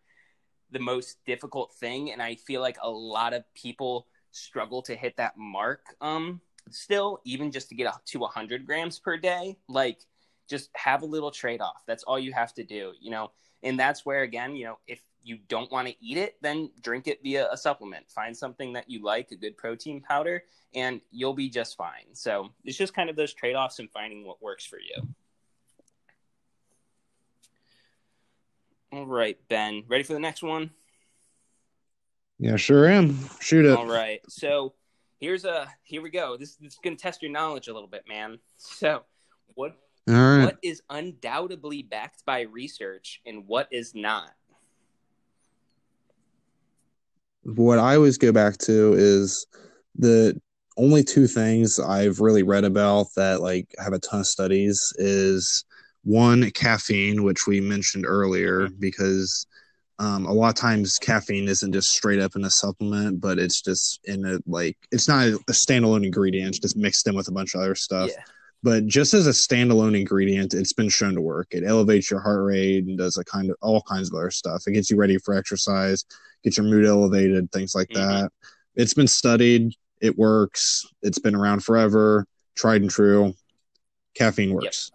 [0.70, 5.18] the most difficult thing, and I feel like a lot of people struggle to hit
[5.18, 5.84] that mark.
[6.00, 10.00] Um, still, even just to get up to 100 grams per day, like
[10.48, 11.82] just have a little trade off.
[11.86, 13.32] That's all you have to do, you know.
[13.62, 17.06] And that's where, again, you know, if you don't want to eat it, then drink
[17.06, 18.10] it via a supplement.
[18.10, 22.14] Find something that you like, a good protein powder, and you'll be just fine.
[22.14, 25.08] So it's just kind of those trade offs and finding what works for you.
[28.92, 30.70] All right, Ben, ready for the next one?
[32.40, 33.28] Yeah, sure am.
[33.40, 33.76] Shoot it.
[33.76, 34.20] All right.
[34.28, 34.74] So
[35.20, 36.36] here's a here we go.
[36.36, 38.38] This, this is gonna test your knowledge a little bit, man.
[38.56, 39.02] So
[39.54, 40.44] what right.
[40.44, 44.30] what is undoubtedly backed by research and what is not?
[47.42, 49.46] What I always go back to is
[49.96, 50.40] the
[50.76, 55.64] only two things I've really read about that like have a ton of studies is
[56.04, 59.46] one caffeine, which we mentioned earlier, because
[59.98, 63.60] um, a lot of times caffeine isn't just straight up in a supplement, but it's
[63.60, 67.28] just in a like it's not a, a standalone ingredient, it's just mixed in with
[67.28, 68.08] a bunch of other stuff.
[68.08, 68.22] Yeah.
[68.62, 71.48] But just as a standalone ingredient, it's been shown to work.
[71.50, 74.64] It elevates your heart rate and does a kind of all kinds of other stuff.
[74.66, 76.04] It gets you ready for exercise,
[76.44, 77.94] gets your mood elevated, things like Mhm.
[77.94, 78.32] that.
[78.76, 79.74] It's been studied.
[80.00, 80.86] It works.
[81.02, 82.26] It's been around forever.
[82.56, 83.34] Tried and true.
[84.14, 84.90] Caffeine works.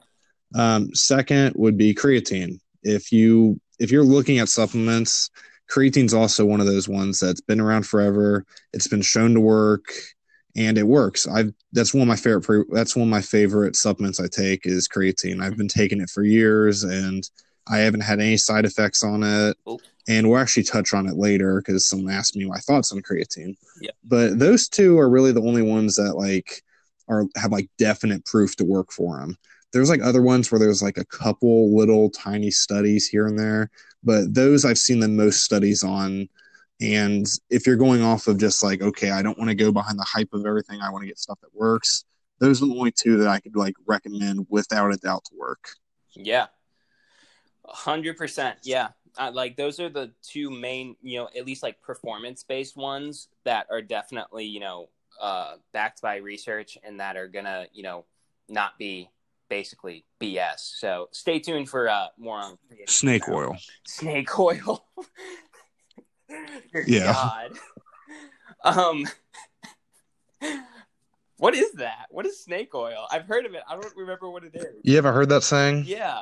[0.53, 2.59] Um, second would be creatine.
[2.87, 5.29] if you if you're looking at supplements,
[5.67, 8.45] creatine's also one of those ones that's been around forever.
[8.73, 9.85] It's been shown to work
[10.55, 11.27] and it works.
[11.27, 14.87] I've that's one of my favorite that's one of my favorite supplements I take is
[14.87, 15.41] creatine.
[15.41, 17.27] I've been taking it for years and
[17.67, 19.57] I haven't had any side effects on it.
[19.65, 19.79] Oh.
[20.07, 23.55] And we'll actually touch on it later because someone asked me my thoughts on creatine.
[23.81, 23.91] Yeah.
[24.03, 26.61] But those two are really the only ones that like
[27.07, 29.37] are have like definite proof to work for them.
[29.73, 33.71] There's like other ones where there's like a couple little tiny studies here and there,
[34.03, 36.29] but those I've seen the most studies on.
[36.81, 39.97] And if you're going off of just like, okay, I don't want to go behind
[39.97, 42.05] the hype of everything, I want to get stuff that works.
[42.39, 45.69] Those are the only two that I could like recommend without a doubt to work.
[46.13, 46.47] Yeah.
[47.69, 48.55] 100%.
[48.63, 48.89] Yeah.
[49.17, 53.29] Uh, like those are the two main, you know, at least like performance based ones
[53.45, 54.89] that are definitely, you know,
[55.21, 58.05] uh, backed by research and that are going to, you know,
[58.49, 59.09] not be
[59.49, 60.59] basically BS.
[60.79, 63.55] So stay tuned for uh, more on snake oil.
[63.85, 64.85] Snake oil.
[66.85, 67.13] yeah.
[67.13, 67.51] God.
[68.63, 69.05] Um,
[71.37, 72.07] what is that?
[72.09, 73.07] What is snake oil?
[73.11, 73.61] I've heard of it.
[73.69, 74.65] I don't remember what it is.
[74.83, 75.83] You ever heard that saying?
[75.85, 76.21] Yeah.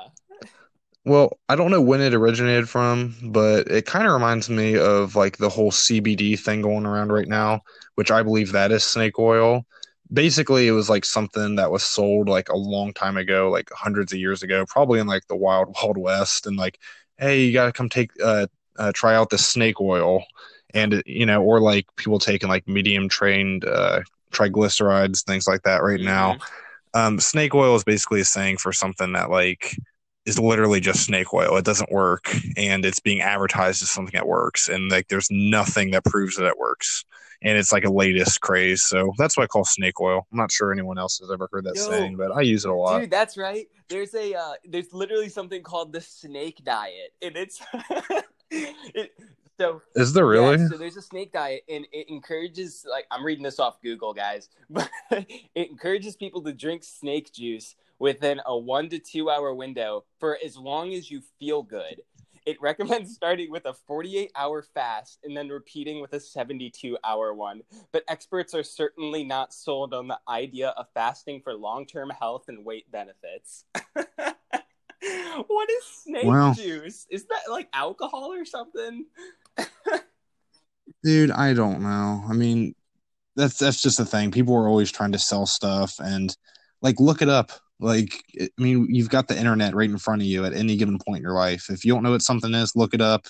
[1.05, 5.15] Well, I don't know when it originated from, but it kind of reminds me of
[5.15, 7.61] like the whole CBD thing going around right now,
[7.95, 9.65] which I believe that is snake oil.
[10.13, 14.13] Basically, it was like something that was sold like a long time ago, like hundreds
[14.13, 16.47] of years ago, probably in like the wild, wild west.
[16.47, 16.79] And like,
[17.17, 18.47] hey, you got to come take, uh,
[18.79, 20.23] uh, try out this snake oil.
[20.73, 25.83] And, you know, or like people taking like medium chain uh, triglycerides, things like that
[25.83, 26.37] right now.
[26.93, 29.75] Um, snake oil is basically a saying for something that like
[30.25, 31.57] is literally just snake oil.
[31.57, 35.91] It doesn't work, and it's being advertised as something that works, and like there's nothing
[35.91, 37.03] that proves that it works.
[37.45, 40.25] And it's like a latest craze, so that's what I call snake oil.
[40.31, 42.71] I'm not sure anyone else has ever heard that Yo, saying, but I use it
[42.71, 43.01] a lot.
[43.01, 43.67] Dude, that's right.
[43.89, 47.61] There's a uh, there's literally something called the snake diet, and it's
[48.49, 49.11] it,
[49.59, 50.57] so Is there really?
[50.57, 54.13] Yeah, so there's a snake diet, and it encourages like I'm reading this off Google,
[54.13, 59.53] guys, but it encourages people to drink snake juice within a one to two hour
[59.53, 62.01] window for as long as you feel good.
[62.45, 67.33] It recommends starting with a 48 hour fast and then repeating with a 72 hour
[67.33, 67.61] one.
[67.91, 72.45] But experts are certainly not sold on the idea of fasting for long term health
[72.49, 73.65] and weight benefits.
[75.47, 76.53] what is snake Wow.
[76.53, 77.07] juice?
[77.09, 79.05] Is that like alcohol or something?
[81.03, 82.23] Dude, I don't know.
[82.27, 82.75] I mean,
[83.35, 84.31] that's that's just the thing.
[84.31, 86.35] People are always trying to sell stuff and
[86.81, 87.51] like look it up.
[87.83, 90.97] Like I mean, you've got the internet right in front of you at any given
[90.97, 91.69] point in your life.
[91.69, 93.27] If you don't know what something is, look it up.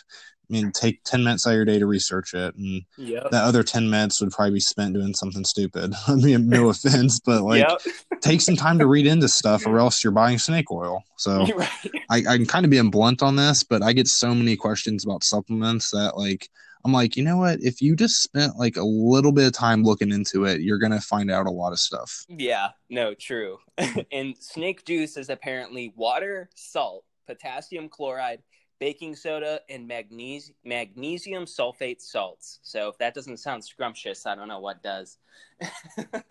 [0.49, 3.31] I mean, take 10 minutes out of your day to research it and Yep.
[3.31, 5.93] that other 10 minutes would probably be spent doing something stupid.
[6.07, 7.81] I mean, no offense, but like yep.
[8.21, 11.01] take some time to read into stuff or else you're buying snake oil.
[11.17, 11.69] So right.
[12.09, 15.05] I, I can kind of being blunt on this, but I get so many questions
[15.05, 16.49] about supplements that like
[16.85, 17.61] I'm like, you know what?
[17.61, 20.99] If you just spent like a little bit of time looking into it, you're gonna
[20.99, 22.25] find out a lot of stuff.
[22.27, 23.59] Yeah, no, true.
[24.11, 28.39] and snake juice is apparently water, salt, potassium chloride,
[28.79, 32.59] baking soda, and magnesi- magnesium sulfate salts.
[32.63, 35.17] So if that doesn't sound scrumptious, I don't know what does.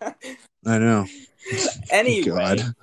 [0.03, 1.07] I know.
[1.89, 2.75] anyway, God.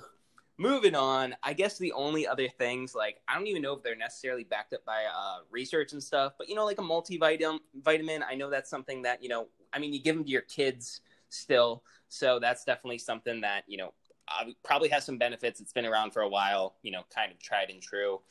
[0.57, 1.35] Moving on.
[1.43, 4.73] I guess the only other things, like I don't even know if they're necessarily backed
[4.73, 7.59] up by uh, research and stuff, but you know, like a multivitamin.
[7.83, 8.23] Vitamin.
[8.29, 9.47] I know that's something that you know.
[9.73, 13.77] I mean, you give them to your kids still, so that's definitely something that you
[13.77, 13.93] know
[14.27, 15.59] uh, probably has some benefits.
[15.59, 16.75] It's been around for a while.
[16.83, 18.21] You know, kind of tried and true.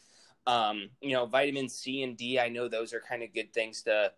[0.47, 2.39] Um, you know, vitamin C and D.
[2.39, 4.13] I know those are kind of good things to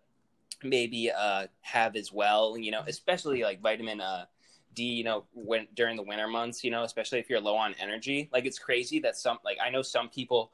[0.62, 2.56] maybe uh, have as well.
[2.58, 4.26] You know, especially like vitamin uh,
[4.74, 4.84] D.
[4.84, 6.64] You know, when during the winter months.
[6.64, 8.28] You know, especially if you're low on energy.
[8.32, 10.52] Like it's crazy that some like I know some people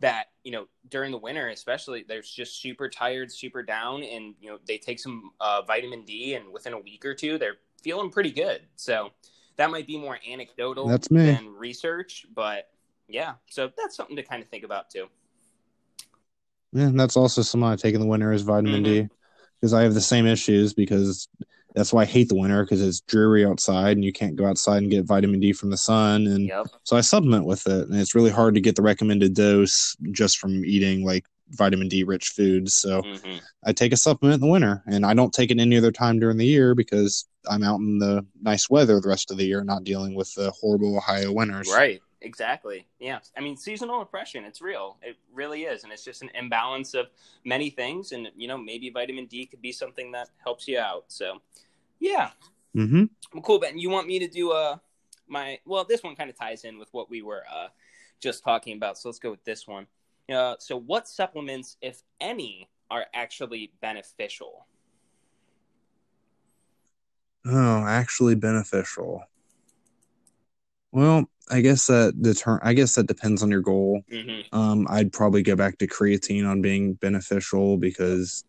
[0.00, 4.48] that you know during the winter especially they're just super tired super down and you
[4.48, 8.10] know they take some uh, vitamin d and within a week or two they're feeling
[8.10, 9.10] pretty good so
[9.56, 11.24] that might be more anecdotal That's me.
[11.24, 12.70] than research but
[13.08, 15.06] yeah so that's something to kind of think about too
[16.72, 19.08] Yeah, and that's also something I take in the winter is vitamin D
[19.60, 21.28] because I have the same issues because
[21.74, 24.78] that's why I hate the winter because it's dreary outside and you can't go outside
[24.82, 27.98] and get vitamin D from the sun and yep So I supplement with it, and
[28.00, 32.28] it's really hard to get the recommended dose just from eating like vitamin D rich
[32.30, 32.74] foods.
[32.74, 35.76] So hmm I take a supplement in the winter, and I don't take it any
[35.76, 39.36] other time during the year because I'm out in the nice weather the rest of
[39.36, 41.68] the year, not dealing with the horrible Ohio winters.
[41.72, 46.20] right exactly yeah i mean seasonal depression it's real it really is and it's just
[46.20, 47.06] an imbalance of
[47.44, 51.04] many things and you know maybe vitamin d could be something that helps you out
[51.06, 51.40] so
[52.00, 52.30] yeah
[52.76, 53.04] Mm-hmm.
[53.32, 53.78] Well, cool, Ben.
[53.78, 54.76] You want me to do uh
[55.26, 57.68] my well, this one kind of ties in with what we were uh
[58.20, 58.98] just talking about.
[58.98, 59.86] So let's go with this one.
[60.32, 64.66] Uh, so, what supplements, if any, are actually beneficial?
[67.46, 69.22] Oh, actually beneficial.
[70.92, 72.60] Well, I guess that the term.
[72.62, 74.02] I guess that depends on your goal.
[74.10, 74.54] Mm-hmm.
[74.56, 78.44] Um, I'd probably go back to creatine on being beneficial because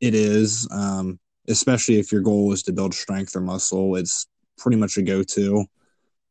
[0.00, 0.68] it is.
[0.70, 1.18] Um,
[1.48, 4.26] especially if your goal is to build strength or muscle, it's
[4.58, 5.64] pretty much a go-to.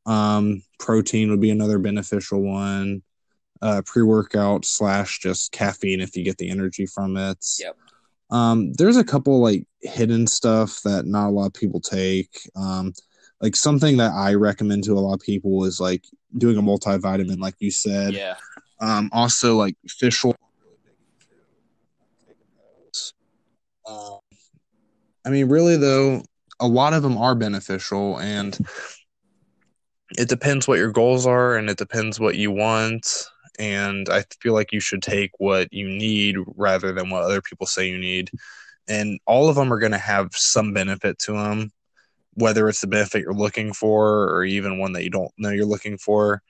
[0.06, 3.02] Um, protein would be another beneficial one.
[3.62, 7.44] Uh, pre-workout slash just caffeine if you get the energy from it.
[7.60, 7.78] Yep.
[8.30, 12.50] Um, there's a couple like hidden stuff that not a lot of people take.
[12.56, 12.94] Um,
[13.42, 16.04] like something that I recommend to a lot of people is like
[16.38, 18.14] doing a multivitamin, like you said.
[18.14, 18.36] Yeah.
[18.80, 20.36] Um, also like fish oil.
[23.88, 24.20] Um,
[25.26, 26.24] I mean, really though,
[26.60, 28.58] a lot of them are beneficial, and
[30.18, 33.08] it depends what your goals are, and it depends what you want.
[33.60, 37.66] And I feel like you should take what you need rather than what other people
[37.68, 38.30] say you need.
[38.88, 41.72] And all of them are going to have some benefit to them,
[42.36, 45.66] whether it's the benefit you're looking for or even one that you don't know you're
[45.66, 46.42] looking for.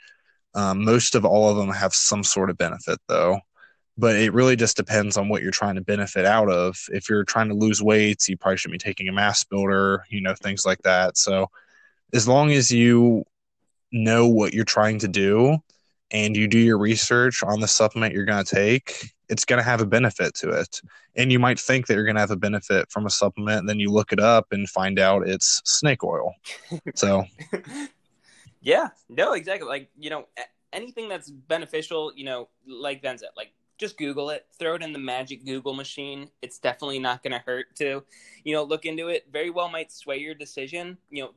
[0.54, 3.40] Um, most of all of them have some sort of benefit, though
[3.98, 6.78] but it really just depends on what you're trying to benefit out of.
[6.90, 10.22] If you're trying to lose weight, you probably should be taking a mass builder, you
[10.22, 11.18] know, things like that.
[11.18, 11.50] So
[12.14, 13.24] as long as you
[13.92, 15.58] know what you're trying to do
[16.12, 19.64] and you do your research on the supplement you're going to take, it's going to
[19.64, 20.82] have a benefit to it.
[21.16, 23.70] And you might think that you're going to have a benefit from a supplement, and
[23.70, 26.34] then you look it up and find out it's snake oil.
[26.96, 27.26] So,
[28.62, 29.68] yeah, no, exactly.
[29.68, 30.28] Like, you know,
[30.74, 34.94] anything that's beneficial, you know, like Ben said, like just Google it, throw it in
[34.94, 36.30] the magic Google machine.
[36.42, 38.04] It's definitely not going to hurt to,
[38.44, 39.28] you know, look into it.
[39.32, 40.98] Very well might sway your decision.
[41.10, 41.30] You know,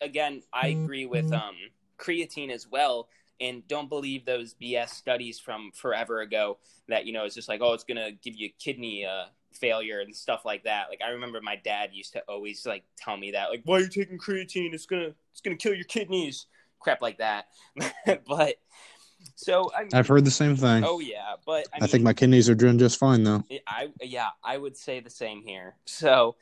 [0.00, 1.56] again, I agree with um,
[1.98, 3.08] creatine as well.
[3.40, 7.60] And don't believe those BS studies from forever ago that, you know, it's just like,
[7.62, 10.86] oh, it's going to give you kidney uh, failure and stuff like that.
[10.88, 13.80] Like I remember my dad used to always like tell me that, like, why are
[13.80, 14.72] you taking creatine?
[14.72, 16.46] It's gonna it's gonna kill your kidneys,
[16.78, 17.46] crap like that.
[18.26, 18.56] but
[19.34, 20.84] so I have heard the same thing.
[20.84, 23.44] Oh yeah, but I, I mean, think my kidneys are doing just fine though.
[23.66, 25.76] I yeah, I would say the same here.
[25.84, 26.36] So,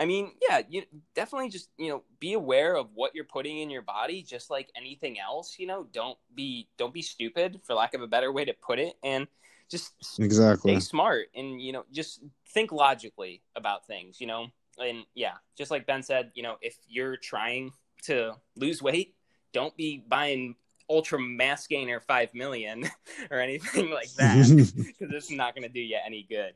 [0.00, 0.82] I mean, yeah, you
[1.14, 4.72] definitely just you know be aware of what you're putting in your body, just like
[4.74, 5.58] anything else.
[5.58, 8.78] You know, don't be don't be stupid, for lack of a better way to put
[8.78, 9.28] it, and
[9.70, 14.22] just exactly stay smart and you know just think logically about things.
[14.22, 14.46] You know,
[14.82, 17.70] and yeah, just like Ben said, you know, if you're trying
[18.04, 19.14] to lose weight,
[19.52, 20.54] don't be buying
[20.88, 22.84] ultra mass gainer 5 million
[23.30, 26.54] or anything like that because it's not going to do you any good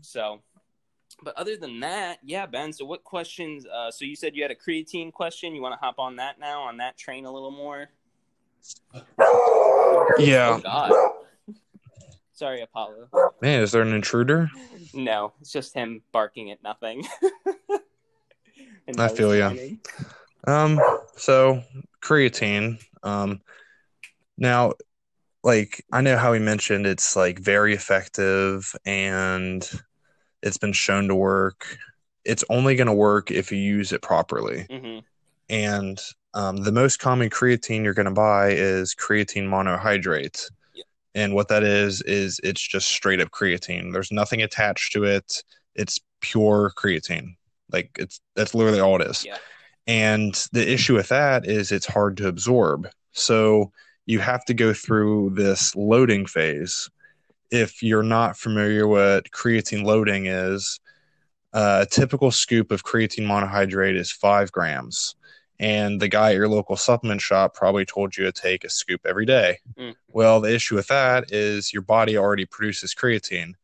[0.00, 0.40] so
[1.22, 4.50] but other than that yeah ben so what questions uh, so you said you had
[4.50, 5.54] a creatine question.
[5.54, 7.88] You want to hop on that now on that train a little more?
[10.18, 10.58] Yeah.
[10.58, 10.92] Oh, God.
[12.32, 13.08] sorry apollo.
[13.42, 14.50] Man is there an intruder?
[14.94, 17.04] No it's just him barking at nothing.
[18.98, 19.78] I feel you
[20.46, 20.80] um
[21.16, 21.62] so
[22.02, 23.40] creatine um
[24.38, 24.74] now,
[25.42, 29.68] like I know how he mentioned it's like very effective and
[30.42, 31.78] it's been shown to work.
[32.24, 34.66] It's only going to work if you use it properly.
[34.68, 34.98] Mm-hmm.
[35.50, 35.98] And
[36.34, 40.50] um, the most common creatine you're going to buy is creatine monohydrate.
[40.74, 40.84] Yeah.
[41.14, 43.92] And what that is, is it's just straight up creatine.
[43.92, 45.42] There's nothing attached to it.
[45.74, 47.36] It's pure creatine.
[47.72, 49.24] Like it's that's literally all it is.
[49.24, 49.38] Yeah.
[49.86, 52.88] And the issue with that is it's hard to absorb.
[53.12, 53.72] So
[54.06, 56.90] you have to go through this loading phase.
[57.50, 60.80] If you're not familiar what creatine loading is,
[61.52, 65.14] uh, a typical scoop of creatine monohydrate is five grams.
[65.60, 69.00] And the guy at your local supplement shop probably told you to take a scoop
[69.04, 69.58] every day.
[69.76, 69.94] Mm.
[70.08, 73.54] Well, the issue with that is your body already produces creatine.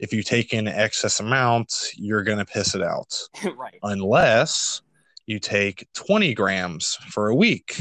[0.00, 3.16] If you take in excess amount, you're going to piss it out.
[3.56, 3.78] right.
[3.82, 4.82] Unless
[5.26, 7.80] you take 20 grams for a week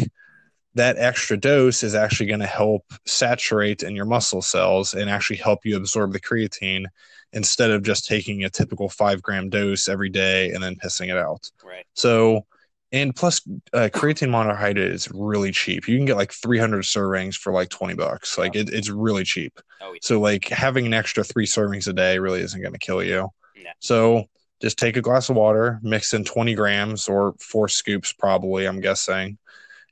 [0.76, 5.38] that extra dose is actually going to help saturate in your muscle cells and actually
[5.38, 6.86] help you absorb the creatine
[7.34, 11.18] instead of just taking a typical five gram dose every day and then pissing it
[11.18, 11.50] out.
[11.64, 11.86] Right.
[11.94, 12.46] So,
[12.92, 13.42] and plus,
[13.74, 15.88] uh, creatine monohydrate is really cheap.
[15.88, 18.38] You can get like 300 servings for like 20 bucks.
[18.38, 19.60] Like it, it's really cheap.
[19.82, 20.00] Oh, yeah.
[20.02, 23.30] So, like having an extra three servings a day really isn't going to kill you.
[23.56, 23.70] No.
[23.80, 24.26] So,
[24.62, 28.80] just take a glass of water, mix in 20 grams or four scoops, probably, I'm
[28.80, 29.38] guessing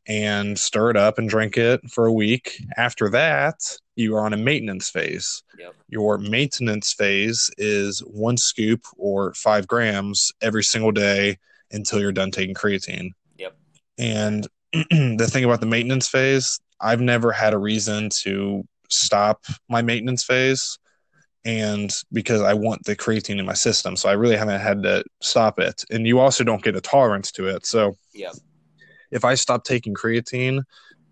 [0.08, 2.62] and stir it up and drink it for a week.
[2.78, 3.56] After that,
[3.96, 5.44] you are on a maintenance phase.
[5.60, 5.76] Yep.
[5.88, 11.38] Your maintenance phase is one scoop or five grams every single day
[11.72, 13.10] until you're done taking creatine.
[13.38, 13.56] Yep.
[13.98, 19.82] And the thing about the maintenance phase, I've never had a reason to stop my
[19.82, 20.78] maintenance phase
[21.46, 23.96] and because I want the creatine in my system.
[23.96, 25.84] So I really haven't had to stop it.
[25.90, 27.66] And you also don't get a tolerance to it.
[27.66, 28.32] So yeah.
[29.12, 30.64] If I stop taking creatine,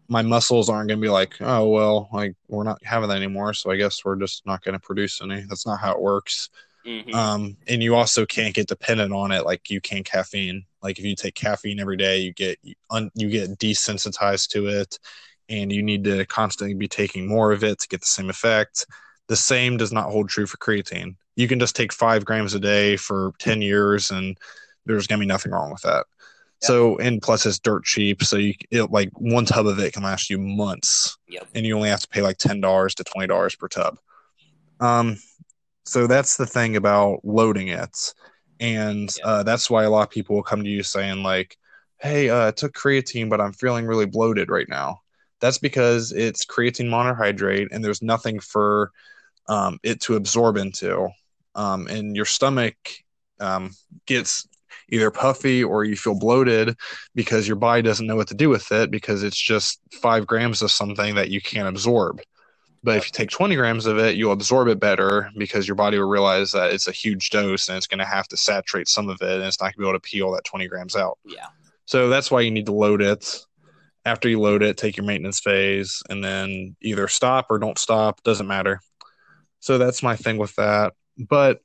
[0.07, 3.53] my muscles aren't going to be like, oh, well, like we're not having that anymore.
[3.53, 5.41] So I guess we're just not going to produce any.
[5.41, 6.49] That's not how it works.
[6.85, 7.13] Mm-hmm.
[7.13, 10.65] Um, and you also can't get dependent on it like you can caffeine.
[10.81, 12.57] Like if you take caffeine every day, you get
[12.89, 14.97] un- you get desensitized to it,
[15.49, 18.85] and you need to constantly be taking more of it to get the same effect.
[19.27, 21.15] The same does not hold true for creatine.
[21.35, 24.37] You can just take five grams a day for ten years, and
[24.85, 26.05] there's gonna be nothing wrong with that.
[26.61, 30.03] So and plus it's dirt cheap, so you it, like one tub of it can
[30.03, 31.47] last you months, yep.
[31.55, 33.97] and you only have to pay like ten dollars to twenty dollars per tub.
[34.81, 35.17] Um,
[35.85, 38.13] so that's the thing about loading it,
[38.59, 39.25] and yeah.
[39.25, 41.57] uh, that's why a lot of people will come to you saying like,
[41.97, 44.99] "Hey, uh, I took creatine, but I'm feeling really bloated right now."
[45.39, 48.91] That's because it's creatine monohydrate, and there's nothing for
[49.47, 51.07] um, it to absorb into,
[51.55, 52.75] um, and your stomach
[53.39, 53.71] um,
[54.05, 54.45] gets
[54.91, 56.75] either puffy or you feel bloated
[57.15, 60.61] because your body doesn't know what to do with it because it's just five grams
[60.61, 62.21] of something that you can't absorb.
[62.81, 65.97] But if you take 20 grams of it, you'll absorb it better because your body
[65.99, 69.09] will realize that it's a huge dose and it's going to have to saturate some
[69.09, 71.17] of it and it's not going to be able to peel that 20 grams out.
[71.25, 71.47] Yeah.
[71.85, 73.37] So that's why you need to load it.
[74.05, 78.23] After you load it, take your maintenance phase and then either stop or don't stop.
[78.23, 78.79] Doesn't matter.
[79.59, 80.93] So that's my thing with that.
[81.17, 81.61] But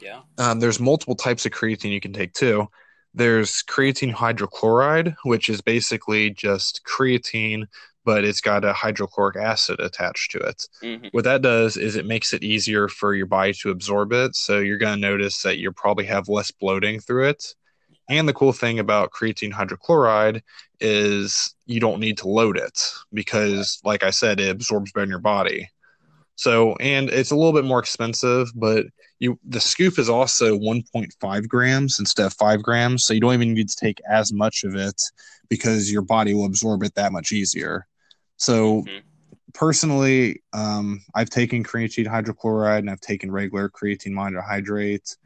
[0.00, 0.20] yeah.
[0.38, 2.68] Um, there's multiple types of creatine you can take too.
[3.14, 7.66] There's creatine hydrochloride, which is basically just creatine,
[8.04, 10.68] but it's got a hydrochloric acid attached to it.
[10.82, 11.08] Mm-hmm.
[11.12, 14.36] What that does is it makes it easier for your body to absorb it.
[14.36, 17.54] So you're going to notice that you probably have less bloating through it.
[18.08, 20.42] And the cool thing about creatine hydrochloride
[20.78, 22.80] is you don't need to load it
[23.12, 25.70] because, like I said, it absorbs better in your body.
[26.36, 28.86] So, and it's a little bit more expensive, but
[29.18, 33.54] you the scoop is also 1.5 grams instead of 5 grams so you don't even
[33.54, 35.00] need to take as much of it
[35.48, 37.86] because your body will absorb it that much easier.
[38.36, 38.98] So mm-hmm.
[39.54, 45.16] personally um, i've taken creatine hydrochloride and i've taken regular creatine monohydrate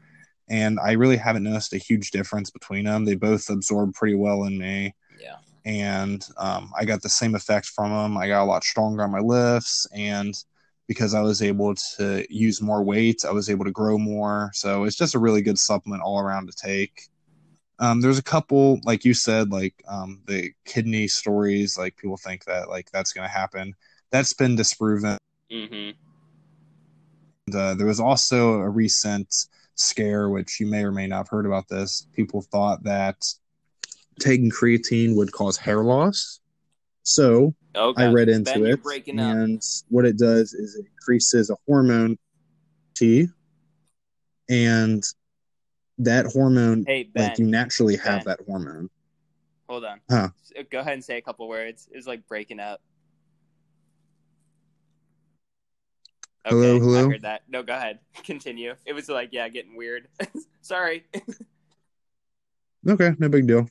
[0.49, 4.45] and i really haven't noticed a huge difference between them they both absorb pretty well
[4.45, 4.95] in me.
[5.19, 5.35] Yeah.
[5.65, 9.11] And um, i got the same effect from them i got a lot stronger on
[9.11, 10.33] my lifts and
[10.87, 13.23] because I was able to use more weight.
[13.25, 14.51] I was able to grow more.
[14.53, 17.09] So it's just a really good supplement all around to take.
[17.79, 21.77] Um, there's a couple, like you said, like um, the kidney stories.
[21.77, 23.73] Like people think that like that's going to happen.
[24.11, 25.17] That's been disproven.
[25.51, 25.97] Mm-hmm.
[27.47, 29.33] And, uh, there was also a recent
[29.75, 32.07] scare, which you may or may not have heard about this.
[32.13, 33.25] People thought that
[34.19, 36.39] taking creatine would cause hair loss.
[37.03, 38.03] So Okay.
[38.03, 39.63] I read into ben, it, and up.
[39.89, 42.17] what it does is it increases a hormone
[42.95, 43.29] T,
[44.49, 45.03] and
[45.99, 48.89] that hormone, hey, ben, like you naturally have that hormone.
[49.69, 50.01] Hold on.
[50.09, 50.29] Huh.
[50.69, 51.87] Go ahead and say a couple words.
[51.91, 52.81] It's like breaking up.
[56.45, 57.07] Okay, hello, hello.
[57.07, 57.43] I heard that.
[57.47, 57.99] No, go ahead.
[58.23, 58.73] Continue.
[58.85, 60.07] It was like, yeah, getting weird.
[60.61, 61.05] Sorry.
[62.89, 63.69] okay, no big deal.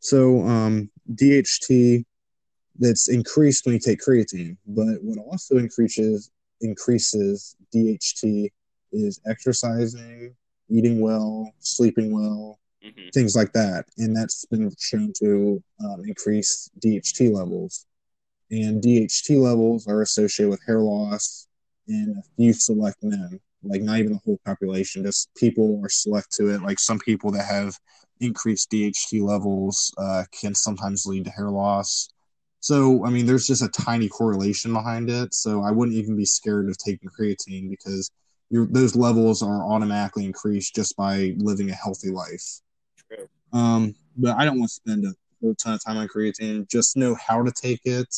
[0.00, 2.04] So, um, DHT
[2.80, 4.56] that's increased when you take creatine.
[4.66, 6.30] But what also increases
[6.62, 8.50] increases DHT
[8.92, 10.34] is exercising,
[10.68, 13.08] eating well, sleeping well, mm-hmm.
[13.14, 17.86] things like that, and that's been shown to um, increase DHT levels.
[18.50, 21.46] And DHT levels are associated with hair loss
[21.86, 25.04] in a few select men, like not even the whole population.
[25.04, 26.62] Just people are select to it.
[26.62, 27.78] Like some people that have
[28.20, 32.08] increased DHT levels uh, can sometimes lead to hair loss
[32.60, 35.34] so, I mean, there's just a tiny correlation behind it.
[35.34, 38.10] So, I wouldn't even be scared of taking creatine because
[38.50, 42.60] your those levels are automatically increased just by living a healthy life.
[43.08, 43.28] True.
[43.52, 46.68] Um, but I don't want to spend a whole ton of time on creatine.
[46.68, 48.08] Just know how to take it,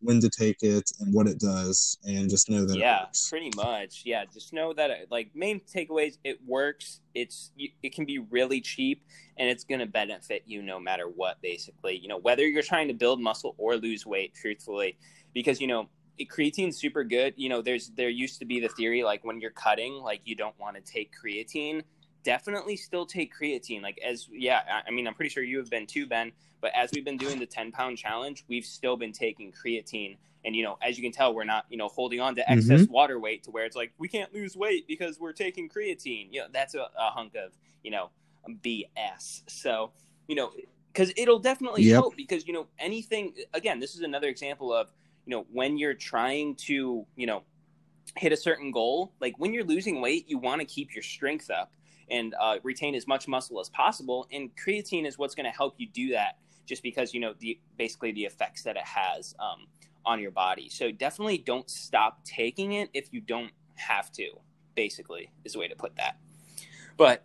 [0.00, 2.76] when to take it, and what it does, and just know that.
[2.76, 4.02] Yeah, pretty much.
[4.04, 4.90] Yeah, just know that.
[4.90, 7.00] Uh, like main takeaways, it works.
[7.14, 9.04] It's it can be really cheap,
[9.36, 11.40] and it's going to benefit you no matter what.
[11.42, 14.96] Basically, you know, whether you're trying to build muscle or lose weight, truthfully,
[15.34, 15.88] because you know
[16.26, 17.34] creatine's super good.
[17.36, 20.34] You know, there's there used to be the theory like when you're cutting, like you
[20.34, 21.82] don't want to take creatine.
[22.24, 23.82] Definitely still take creatine.
[23.82, 26.32] Like as yeah, I mean I'm pretty sure you have been too, Ben.
[26.60, 30.16] But as we've been doing the 10 pound challenge, we've still been taking creatine.
[30.44, 32.82] And, you know, as you can tell, we're not, you know, holding on to excess
[32.82, 32.92] mm-hmm.
[32.92, 36.28] water weight to where it's like, we can't lose weight because we're taking creatine.
[36.30, 37.52] You know, that's a, a hunk of,
[37.82, 38.10] you know,
[38.48, 39.42] BS.
[39.46, 39.90] So,
[40.26, 40.52] you know,
[40.92, 41.94] because it'll definitely yep.
[41.94, 44.90] help because, you know, anything, again, this is another example of,
[45.26, 47.42] you know, when you're trying to, you know,
[48.16, 51.50] hit a certain goal, like when you're losing weight, you want to keep your strength
[51.50, 51.72] up
[52.10, 54.26] and uh, retain as much muscle as possible.
[54.32, 57.58] And creatine is what's going to help you do that, just because you know the
[57.76, 59.66] basically the effects that it has um,
[60.04, 60.68] on your body.
[60.68, 64.28] So definitely don't stop taking it if you don't have to.
[64.74, 66.18] Basically, is the way to put that.
[66.96, 67.24] But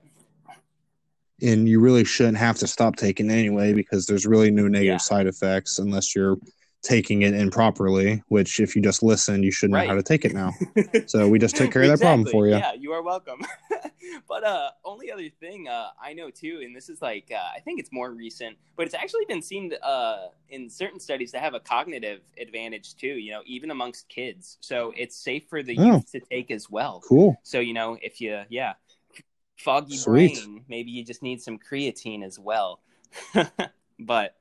[1.41, 4.85] and you really shouldn't have to stop taking it anyway because there's really no negative
[4.85, 4.97] yeah.
[4.97, 6.37] side effects unless you're
[6.83, 9.87] taking it improperly, which if you just listen, you should know right.
[9.87, 10.51] how to take it now.
[11.07, 12.55] so we just took care of that problem for you.
[12.55, 13.41] Yeah, you are welcome.
[14.27, 17.61] but uh only other thing uh I know too, and this is like uh, I
[17.61, 21.53] think it's more recent, but it's actually been seen uh in certain studies to have
[21.53, 24.57] a cognitive advantage too, you know, even amongst kids.
[24.59, 25.85] So it's safe for the oh.
[25.85, 27.01] youth to take as well.
[27.07, 27.37] Cool.
[27.43, 28.73] So, you know, if you yeah,
[29.55, 30.35] foggy Sweet.
[30.35, 32.81] brain, maybe you just need some creatine as well.
[33.99, 34.35] but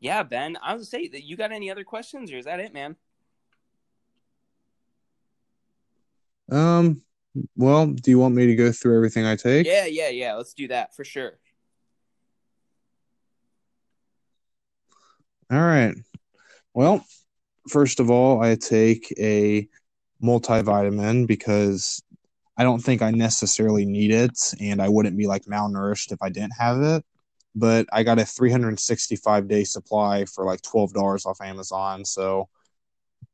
[0.00, 2.58] yeah, Ben, I was to say that you got any other questions, or is that
[2.58, 2.96] it, man?
[6.50, 7.02] Um.
[7.54, 9.64] Well, do you want me to go through everything I take?
[9.64, 10.34] Yeah, yeah, yeah.
[10.34, 11.38] Let's do that for sure.
[15.48, 15.94] All right.
[16.74, 17.04] Well,
[17.68, 19.68] first of all, I take a
[20.20, 22.02] multivitamin because
[22.56, 26.30] I don't think I necessarily need it, and I wouldn't be like malnourished if I
[26.30, 27.04] didn't have it
[27.54, 32.04] but I got a 365 day supply for like $12 off Amazon.
[32.04, 32.48] So,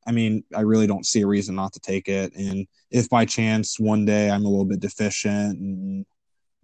[0.07, 2.35] I mean, I really don't see a reason not to take it.
[2.35, 6.07] And if by chance one day I'm a little bit deficient and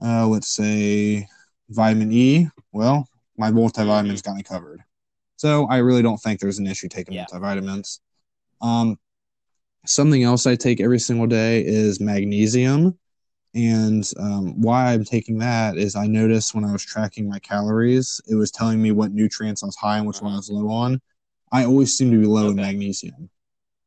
[0.02, 1.26] uh, let's say
[1.68, 4.82] vitamin E, well, my multivitamins got me covered.
[5.36, 7.26] So I really don't think there's an issue taking yeah.
[7.30, 8.00] multivitamins.
[8.60, 8.98] Um,
[9.86, 12.98] something else I take every single day is magnesium.
[13.54, 18.20] And um, why I'm taking that is I noticed when I was tracking my calories,
[18.26, 20.70] it was telling me what nutrients I was high and which one I was low
[20.70, 21.00] on.
[21.50, 22.50] I always seem to be low okay.
[22.50, 23.28] in magnesium.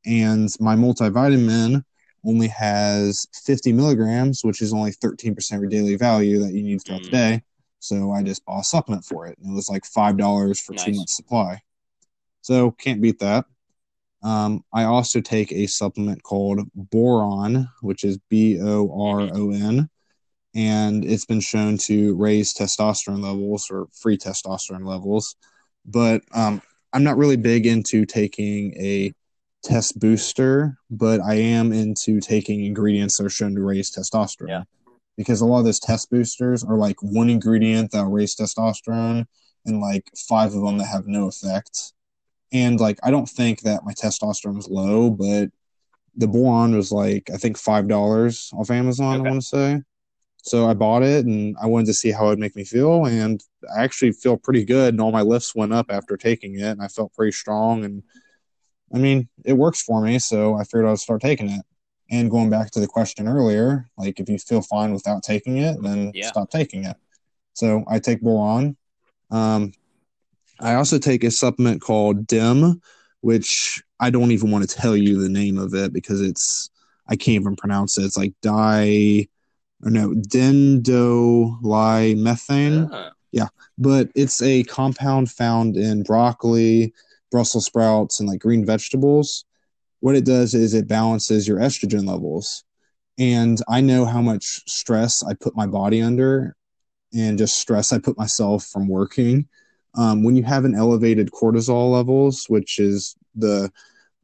[0.05, 1.84] And my multivitamin
[2.24, 6.84] only has 50 milligrams, which is only 13% of your daily value that you need
[6.84, 7.05] throughout mm.
[7.05, 7.43] the day.
[7.80, 9.38] So I just bought a supplement for it.
[9.39, 10.86] And it was like $5 for nice.
[10.86, 11.61] two months supply.
[12.41, 13.45] So can't beat that.
[14.26, 19.88] Um, I also take a supplement called Boron, which is B O R O N,
[20.56, 25.36] and it's been shown to raise testosterone levels or free testosterone levels.
[25.86, 26.60] But um,
[26.92, 29.14] I'm not really big into taking a
[29.64, 34.50] test booster, but I am into taking ingredients that are shown to raise testosterone.
[34.50, 34.64] Yeah.
[35.18, 39.28] Because a lot of those test boosters are like one ingredient that will raise testosterone
[39.68, 41.94] and like five of them that have no effect
[42.52, 45.50] and like I don't think that my testosterone was low, but
[46.16, 49.20] the boron was like I think five dollars off Amazon.
[49.20, 49.28] Okay.
[49.28, 49.82] I want to say.
[50.43, 53.06] So I bought it and I wanted to see how it would make me feel,
[53.06, 53.43] and
[53.76, 54.93] I actually feel pretty good.
[54.93, 57.84] And all my lifts went up after taking it, and I felt pretty strong.
[57.84, 58.04] And
[58.93, 61.66] I mean, it works for me, so I figured I'd start taking it.
[62.12, 65.82] And going back to the question earlier, like if you feel fine without taking it,
[65.82, 66.28] then yeah.
[66.28, 66.96] stop taking it.
[67.54, 68.78] So I take boron.
[69.32, 69.72] Um,
[70.60, 72.82] I also take a supplement called DIM,
[73.22, 76.70] which I don't even want to tell you the name of it because it's
[77.08, 78.03] I can't even pronounce it.
[78.03, 79.30] It's like di
[79.84, 82.91] or no dendolimethane.
[82.91, 83.10] Uh-huh.
[83.32, 83.47] Yeah,
[83.78, 86.93] but it's a compound found in broccoli,
[87.32, 89.45] Brussels sprouts, and like green vegetables.
[89.99, 92.64] What it does is it balances your estrogen levels.
[93.18, 96.56] And I know how much stress I put my body under
[97.14, 99.47] and just stress I put myself from working
[99.98, 103.72] um, when you have an elevated cortisol levels, which is the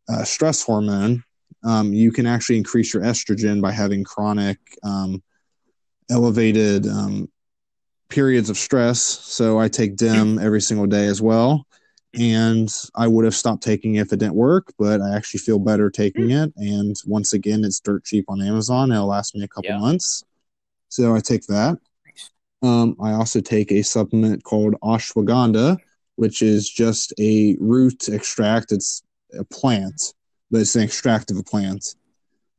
[0.09, 1.23] uh, stress hormone,
[1.63, 5.21] um, you can actually increase your estrogen by having chronic um,
[6.09, 7.29] elevated um,
[8.09, 9.01] periods of stress.
[9.01, 11.65] So I take DIM every single day as well.
[12.13, 15.59] And I would have stopped taking it if it didn't work, but I actually feel
[15.59, 16.51] better taking it.
[16.57, 18.91] And once again, it's dirt cheap on Amazon.
[18.91, 19.77] It'll last me a couple yeah.
[19.77, 20.25] months.
[20.89, 21.79] So I take that.
[22.61, 25.77] Um, I also take a supplement called ashwagandha,
[26.15, 28.71] which is just a root extract.
[28.71, 29.03] It's
[29.37, 30.13] a plant,
[30.51, 31.95] but it's an extract of a plant.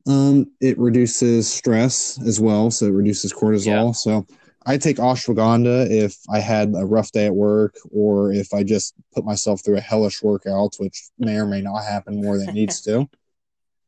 [0.05, 3.87] Um, it reduces stress as well, so it reduces cortisol.
[3.87, 3.91] Yeah.
[3.93, 4.27] So
[4.65, 8.93] I take ashwagandha if I had a rough day at work or if I just
[9.13, 12.55] put myself through a hellish workout, which may or may not happen more than it
[12.55, 13.09] needs to.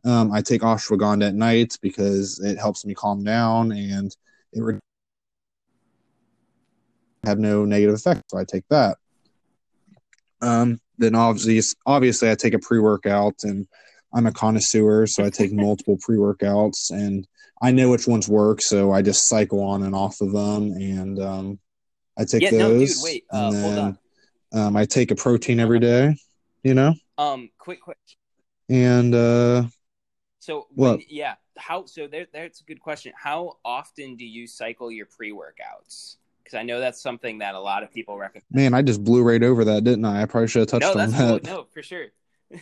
[0.05, 4.15] Um, I take ashwagandha at night because it helps me calm down and
[4.53, 4.79] it re-
[7.25, 8.23] have no negative effect.
[8.29, 8.97] So I take that.
[10.41, 13.67] Um, then obviously, obviously, I take a pre workout, and
[14.13, 17.27] I'm a connoisseur, so I take multiple pre workouts, and
[17.61, 21.19] I know which ones work, so I just cycle on and off of them, and
[21.19, 21.59] um,
[22.17, 22.79] I take yeah, those.
[22.79, 23.97] No, dude, wait, uh, then, on.
[24.53, 26.15] Um, I take a protein every day.
[26.63, 26.95] You know.
[27.17, 27.97] Um, quick, quick.
[28.69, 29.65] And uh,
[30.39, 30.97] So What?
[30.97, 33.13] when, yeah, how so there that's a good question.
[33.15, 36.17] How often do you cycle your pre-workouts?
[36.45, 38.43] Because I know that's something that a lot of people recommend.
[38.51, 40.21] man, I just blew right over that, didn't I?
[40.21, 41.33] I probably should have touched No, on that's cool.
[41.39, 41.43] that.
[41.43, 42.05] No, for sure.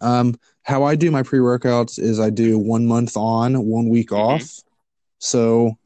[0.00, 0.34] Um,
[0.64, 4.18] how I do my pre workouts is I do one month on, one week Mhm.
[4.18, 4.50] off.
[5.20, 5.78] So,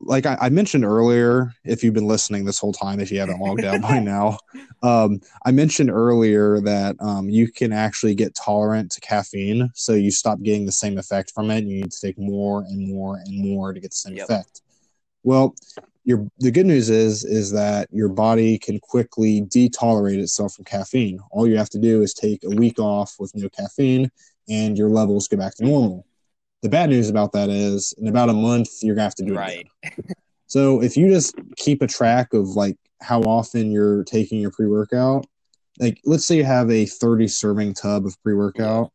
[0.00, 3.40] like I, I mentioned earlier, if you've been listening this whole time, if you haven't
[3.40, 4.38] logged out by now,
[4.82, 9.70] um, I mentioned earlier that um, you can actually get tolerant to caffeine.
[9.74, 11.64] So you stop getting the same effect from it.
[11.64, 14.24] You need to take more and more and more to get the same Yep.
[14.24, 14.60] effect.
[15.22, 15.54] Well,
[16.04, 21.20] your the good news is is that your body can quickly detolerate itself from caffeine.
[21.30, 24.10] All you have to do is take a week off with no caffeine,
[24.48, 26.04] and your levels go back to normal.
[26.62, 29.34] The bad news about that is, in about a month, you're gonna have to do
[29.34, 29.66] it Right.
[29.82, 30.04] again.
[30.48, 34.66] So if you just keep a track of like how often you're taking your pre
[34.66, 35.26] workout,
[35.80, 38.92] like let's say you have a 30 serving tub of pre workout.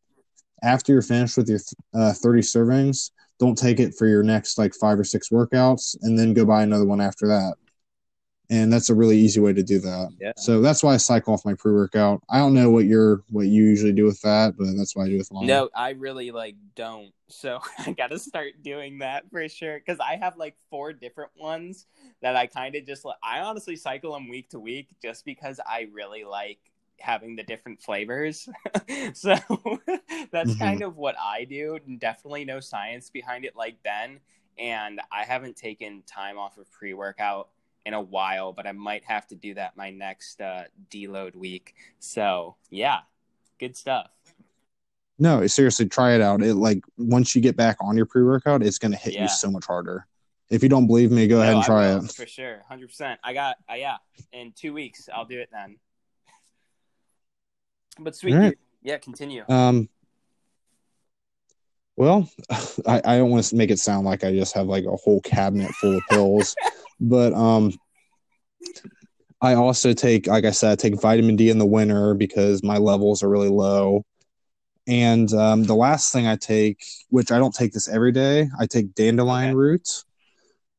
[0.62, 1.60] After you're finished with your
[1.96, 3.10] uh, 30 servings,
[3.40, 6.64] don't take it for your next like five or six workouts, and then go buy
[6.64, 7.56] another one after that.
[8.50, 10.10] And that's a really easy way to do that.
[10.22, 10.32] Yeah.
[10.38, 12.24] So that's why I cycle off my pre workout.
[12.30, 15.10] I don't know what you're what you usually do with that, but that's why I
[15.10, 15.48] do with mine.
[15.48, 17.12] No, I really like don't.
[17.28, 21.32] So I got to start doing that for sure because I have like four different
[21.38, 21.88] ones
[22.22, 23.18] that I kind of just like.
[23.22, 26.60] I honestly cycle them week to week just because I really like
[27.00, 28.48] having the different flavors.
[29.14, 29.36] so
[30.32, 30.60] that's Mhm.
[30.60, 31.80] kind of what I do.
[31.98, 34.20] Definitely no science behind it like Ben.
[34.60, 37.50] And I haven't taken time off of pre workout
[37.86, 41.76] in a while, but I might have to do that my next uh, deload week.
[42.00, 43.00] So yeah,
[43.60, 44.10] good stuff.
[45.20, 46.44] No, seriously, try it out.
[46.44, 49.24] It like once you get back on your pre workout, it's gonna hit Yeah.
[49.24, 50.06] you so much harder.
[50.50, 52.12] If you don't believe me, go No, ahead and try it.
[52.12, 53.20] for sure, hundred percent.
[53.24, 53.98] I got, uh, yeah,
[54.32, 55.78] in two weeks I'll do it then.
[58.00, 58.58] But sweet, right.
[58.84, 59.44] yeah, continue.
[59.50, 59.90] Um,
[61.96, 62.30] well,
[62.88, 65.22] I, I don't want to make it sound like I just have like a whole
[65.22, 66.56] cabinet full of pills,
[67.00, 67.74] but um,
[69.42, 72.78] I also take, like I said, I take vitamin D in the winter because my
[72.78, 74.04] levels are really low.
[74.88, 78.66] And um, the last thing I take, which I don't take this every day, I
[78.66, 79.56] take dandelion Okay.
[79.56, 80.04] root.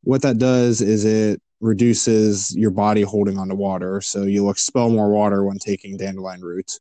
[0.02, 5.10] What that does is it reduces your body holding onto water, so you'll expel more
[5.10, 6.78] water when taking dandelion root.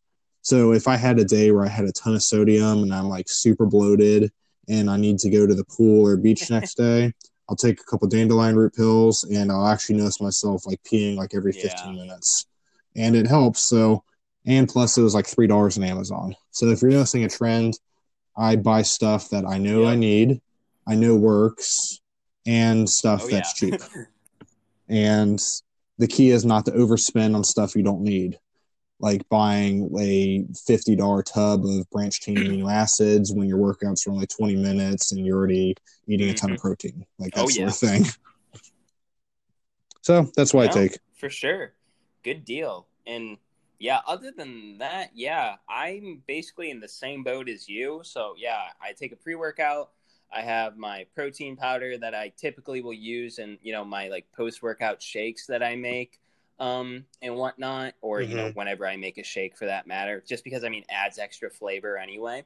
[0.48, 3.10] So if I had a day where I had a ton of sodium and I'm
[3.10, 4.32] like super bloated
[4.70, 7.12] and I need to go to the pool or beach next day,
[7.50, 11.36] I'll take a couple dandelion root pills and I'll actually notice myself like peeing like
[11.36, 11.64] every Yeah.
[11.64, 12.46] 15 minutes.
[12.96, 13.68] And it helps.
[13.68, 14.06] So,
[14.46, 16.34] and plus it was like $3 on Amazon.
[16.52, 17.78] So if you're noticing a trend,
[18.38, 20.40] I buy stuff that I know I need,
[20.88, 22.00] I know works,
[22.46, 23.72] and stuff Oh, that's yeah.
[23.72, 23.82] cheap.
[24.88, 25.44] And
[25.98, 28.40] the key is not to overspend on stuff you don't need,
[29.00, 34.12] like buying a fifty dollar tub of branched chain amino acids when your workouts are
[34.12, 35.76] only twenty minutes and you're already
[36.08, 36.68] eating a ton of mm-hmm.
[36.68, 37.68] protein, like oh, that Oh, sort yeah.
[37.68, 38.06] of thing.
[40.02, 41.00] So that's what I take.
[41.18, 41.74] for sure.
[42.24, 42.88] Good deal.
[43.06, 43.38] And
[43.78, 48.02] yeah, other than that, yeah, I'm basically in the same boat as you.
[48.04, 49.92] So yeah, I take a pre workout.
[50.32, 54.26] I have my protein powder that I typically will use and, you know, my like
[54.36, 56.20] post workout shakes that I make
[56.60, 58.56] um and whatnot, or you know, Mhm.
[58.56, 61.98] whenever I make a shake for that matter, just because I mean adds extra flavor
[61.98, 62.46] anyway.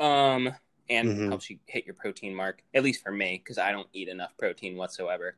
[0.00, 0.50] Um
[0.90, 1.28] and Mhm.
[1.28, 4.36] helps you hit your protein mark, at least for me, because I don't eat enough
[4.38, 5.36] protein whatsoever.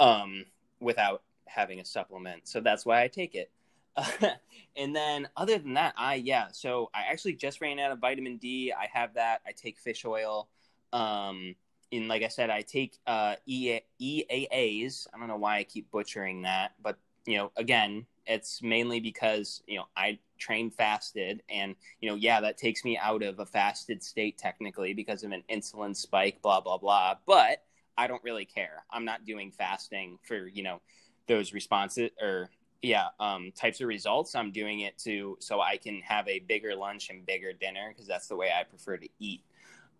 [0.00, 0.44] Um
[0.80, 2.48] without having a supplement.
[2.48, 3.50] So that's why I take it.
[4.76, 8.38] and then other than that, I yeah, so I actually just ran out of vitamin
[8.38, 8.72] D.
[8.72, 9.42] I have that.
[9.46, 10.48] I take fish oil.
[10.92, 11.54] Um
[11.92, 15.06] and like I said, I take uh EA- EAAs.
[15.12, 19.62] I don't know why I keep butchering that, but you know, again, it's mainly because,
[19.66, 23.46] you know, I train fasted and, you know, yeah, that takes me out of a
[23.46, 27.62] fasted state technically because of an insulin spike, blah blah blah, but
[27.98, 28.84] I don't really care.
[28.90, 30.80] I'm not doing fasting for, you know,
[31.26, 32.50] those responses or
[32.82, 34.34] yeah, um, types of results.
[34.34, 38.06] I'm doing it to so I can have a bigger lunch and bigger dinner because
[38.06, 39.42] that's the way I prefer to eat.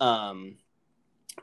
[0.01, 0.57] Um,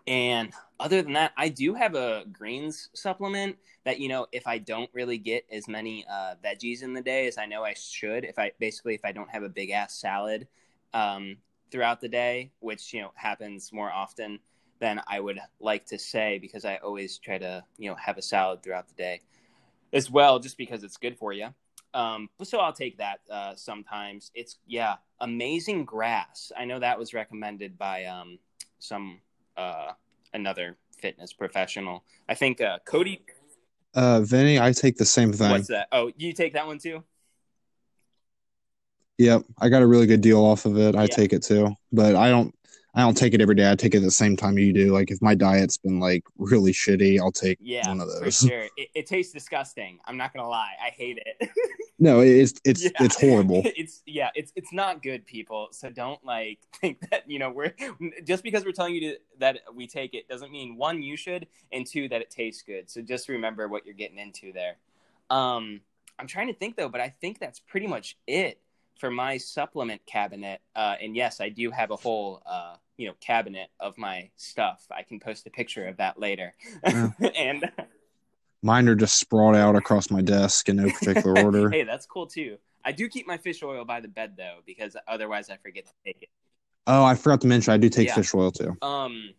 [0.05, 4.57] and other than that, I do have a greens supplement that you know if I
[4.57, 8.25] don't really get as many uh, veggies in the day as I know I should,
[8.25, 10.47] if I basically if I don't have a big ass salad
[10.93, 11.37] um,
[11.71, 14.39] throughout the day, which you know happens more often
[14.79, 18.21] than I would like to say because I always try to you know have a
[18.21, 19.21] salad throughout the day
[19.93, 21.47] as well, just because it's good for you.
[21.93, 24.31] Um, so I'll take that uh, sometimes.
[24.35, 26.51] It's yeah, amazing grass.
[26.55, 28.37] I know that was recommended by um,
[28.79, 29.21] some
[29.57, 29.91] uh,
[30.33, 32.03] another fitness professional.
[32.29, 33.23] I think uh, Cody.
[33.93, 35.49] Uh, Vinny, I take the same thing.
[35.49, 35.87] What's that?
[35.91, 37.03] Oh, you take that one too.
[39.17, 40.95] Yep, I got a really good deal off of it.
[40.95, 41.07] I Yeah.
[41.07, 42.53] take it too, but I don't.
[42.97, 43.69] I don't take it every day.
[43.71, 44.91] I take it at the same time you do.
[44.91, 48.19] Like if my diet's been like really shitty, I'll take Yeah, one of those.
[48.23, 48.67] for sure.
[48.77, 49.99] It, it tastes disgusting.
[50.05, 50.73] I'm not gonna lie.
[50.83, 51.49] I hate it.
[51.99, 52.89] No, it's it's Yeah.
[52.99, 53.61] it's horrible.
[53.75, 55.69] It's yeah, it's it's not good, people.
[55.71, 57.73] So don't like think that you know we're
[58.23, 61.47] just because we're telling you to, that we take it doesn't mean one you should
[61.71, 62.89] and two that it tastes good.
[62.91, 64.77] So just remember what you're getting into there.
[65.31, 65.81] Um,
[66.19, 68.59] I'm trying to think though, but I think that's pretty much it
[68.99, 70.61] for my supplement cabinet.
[70.75, 74.85] Uh, and yes, I do have a whole uh, you know cabinet of my stuff.
[74.91, 76.53] I can post a picture of that later.
[76.83, 77.09] Yeah.
[77.35, 77.69] and
[78.63, 81.69] Mine are just sprawled out across my desk in no particular order.
[81.69, 82.57] hey, that's cool too.
[82.83, 85.91] I do keep my fish oil by the bed though, because otherwise I forget to
[86.05, 86.29] take it.
[86.87, 88.15] Oh, I forgot to mention I do take Yeah.
[88.15, 88.75] fish oil too.
[88.81, 89.33] Um,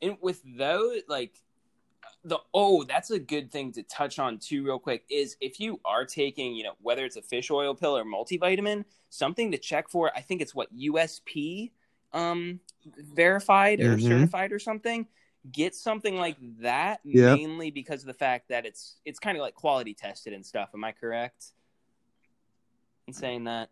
[0.00, 1.34] and with those, like
[2.24, 5.04] the oh, that's a good thing to touch on too, real quick.
[5.10, 8.84] Is if you are taking, you know, whether it's a fish oil pill or multivitamin,
[9.10, 10.10] something to check for.
[10.16, 11.70] I think it's what USP
[12.12, 12.60] um
[12.98, 14.08] verified or Mhm.
[14.08, 15.06] certified or something.
[15.52, 17.38] Get something like that Yep.
[17.38, 20.70] mainly because of the fact that it's it's kind of like quality tested and stuff.
[20.74, 21.52] Am I correct
[23.06, 23.70] in saying that?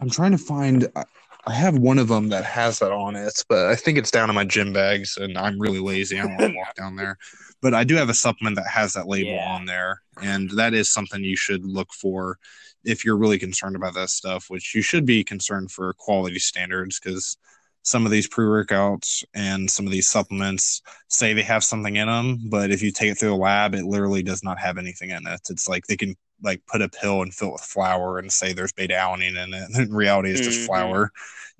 [0.00, 0.88] I'm trying to find.
[0.96, 1.04] I-
[1.48, 4.36] have one of them that has that on it, but I think it's down in
[4.36, 6.18] my gym bags, and I'm really lazy.
[6.18, 7.16] I don't want to walk down there.
[7.62, 9.48] But I do have a supplement that has that label Yeah.
[9.48, 12.38] on there, and that is something you should look for
[12.84, 14.44] if you're really concerned about that stuff.
[14.48, 17.38] Which you should be concerned for quality standards, because
[17.82, 22.38] some of these pre-workouts and some of these supplements say they have something in them,
[22.50, 25.26] but if you take it through a lab, it literally does not have anything in
[25.26, 25.40] it.
[25.48, 28.52] It's like they can like put a pill and fill it with flour and say
[28.52, 29.70] there's beta alanine in it.
[29.78, 30.66] In reality, it's just Mhm.
[30.66, 31.12] flour,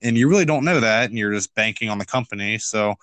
[0.02, 2.58] and you really don't know that, and you're just banking on the company.
[2.58, 2.94] So,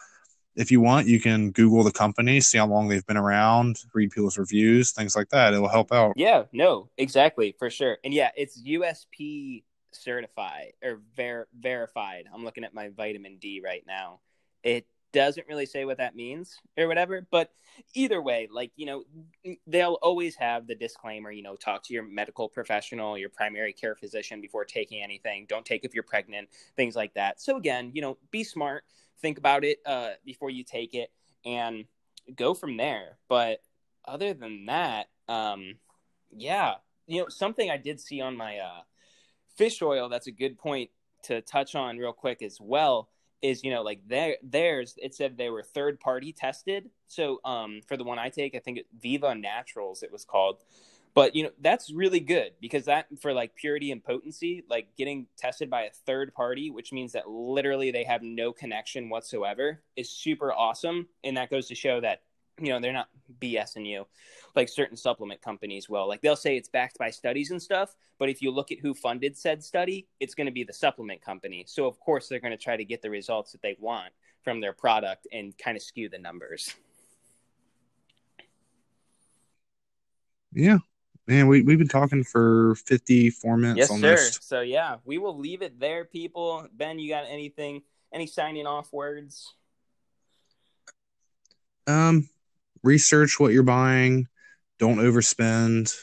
[0.56, 4.12] if you want, you can Google the company, see how long they've been around, read
[4.12, 5.54] people's reviews, things like that.
[5.54, 6.14] It will help out.
[6.18, 7.98] Yeah, no, exactly, for sure.
[8.04, 12.26] And yeah, it's USP certified or ver- verified.
[12.34, 14.20] I'm looking at my vitamin D right now.
[14.64, 17.52] It doesn't really say what that means or whatever, but
[17.94, 19.04] either way, like, you know,
[19.66, 23.96] they'll always have the disclaimer, you know, talk to your medical professional, your primary care
[23.96, 25.46] physician before taking anything.
[25.48, 27.42] Don't take if you're pregnant, things like that.
[27.42, 28.84] So again, you know, be smart,
[29.22, 31.12] think about it uh, before you take it
[31.46, 31.86] and
[32.36, 33.18] go from there.
[33.30, 33.62] But
[34.06, 35.76] other than that, um,
[36.32, 36.76] yeah,
[37.08, 38.82] you know, something I did see on my uh,
[39.56, 40.90] fish oil that's a good point
[41.24, 43.10] to touch on real quick as well
[43.42, 46.90] is you know like their theirs it said they were third party tested.
[47.08, 50.64] So um for the one i take i think it, viva naturals it was called.
[51.14, 55.28] But you know that's really good because that for like purity and potency like getting
[55.38, 60.10] tested by a third party which means that literally they have no connection whatsoever is
[60.10, 61.08] super awesome.
[61.24, 62.22] And that goes to show that
[62.60, 64.06] you know they're not bsing you
[64.56, 66.08] like certain supplement companies will.
[66.08, 68.94] Like they'll say it's backed by studies and stuff but if you look at who
[68.94, 71.66] funded said study it's going to be the supplement company.
[71.68, 74.62] So of course they're going to try to get the results that they want from
[74.62, 76.74] their product and kind of skew the numbers.
[80.54, 80.78] Yeah.
[81.28, 85.38] Man, we, we've been talking for 54 minutes yes on sir so yeah we will
[85.38, 86.66] leave it there people.
[86.74, 87.82] Ben you got anything
[88.14, 89.54] any signing off words?
[91.86, 92.30] Um,
[92.84, 94.28] research what you're buying,
[94.80, 95.94] don't overspend,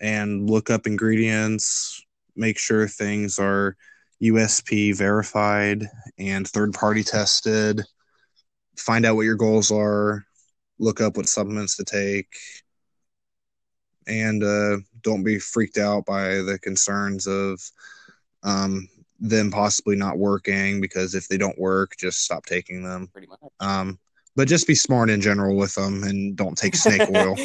[0.00, 2.02] and look up ingredients.
[2.36, 3.76] Make sure things are
[4.22, 5.84] USP verified
[6.18, 7.82] and third party tested.
[8.76, 10.24] Find out what your goals are.
[10.78, 12.34] Look up what supplements to take.
[14.06, 17.60] And uh, don't be freaked out by the concerns of
[18.42, 18.88] um,
[19.20, 23.08] them possibly not working because if they don't work, just stop taking them.
[23.12, 23.98] pretty much Um,
[24.36, 27.36] but just be smart in general with them and don't take snake oil.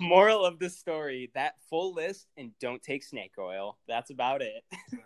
[0.00, 3.78] Moral of the story: that full list and don't take snake oil.
[3.88, 4.64] That's about it.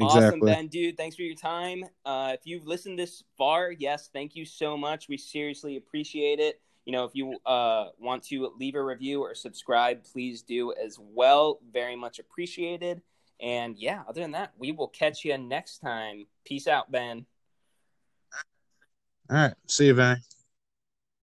[0.00, 0.52] Awesome, Exactly.
[0.52, 0.96] Ben, dude.
[0.96, 1.84] Thanks for your time.
[2.04, 5.08] Uh, if you've listened this far, yes, thank you so much.
[5.08, 6.60] We seriously appreciate it.
[6.84, 10.98] You know, if you uh, want to leave a review or subscribe, please do as
[11.00, 11.60] well.
[11.72, 13.02] Very much appreciated.
[13.40, 16.26] And yeah, other than that, we will catch you next time.
[16.44, 17.24] Peace out, Ben.
[19.30, 19.54] All right.
[19.68, 20.20] See you, Vinny.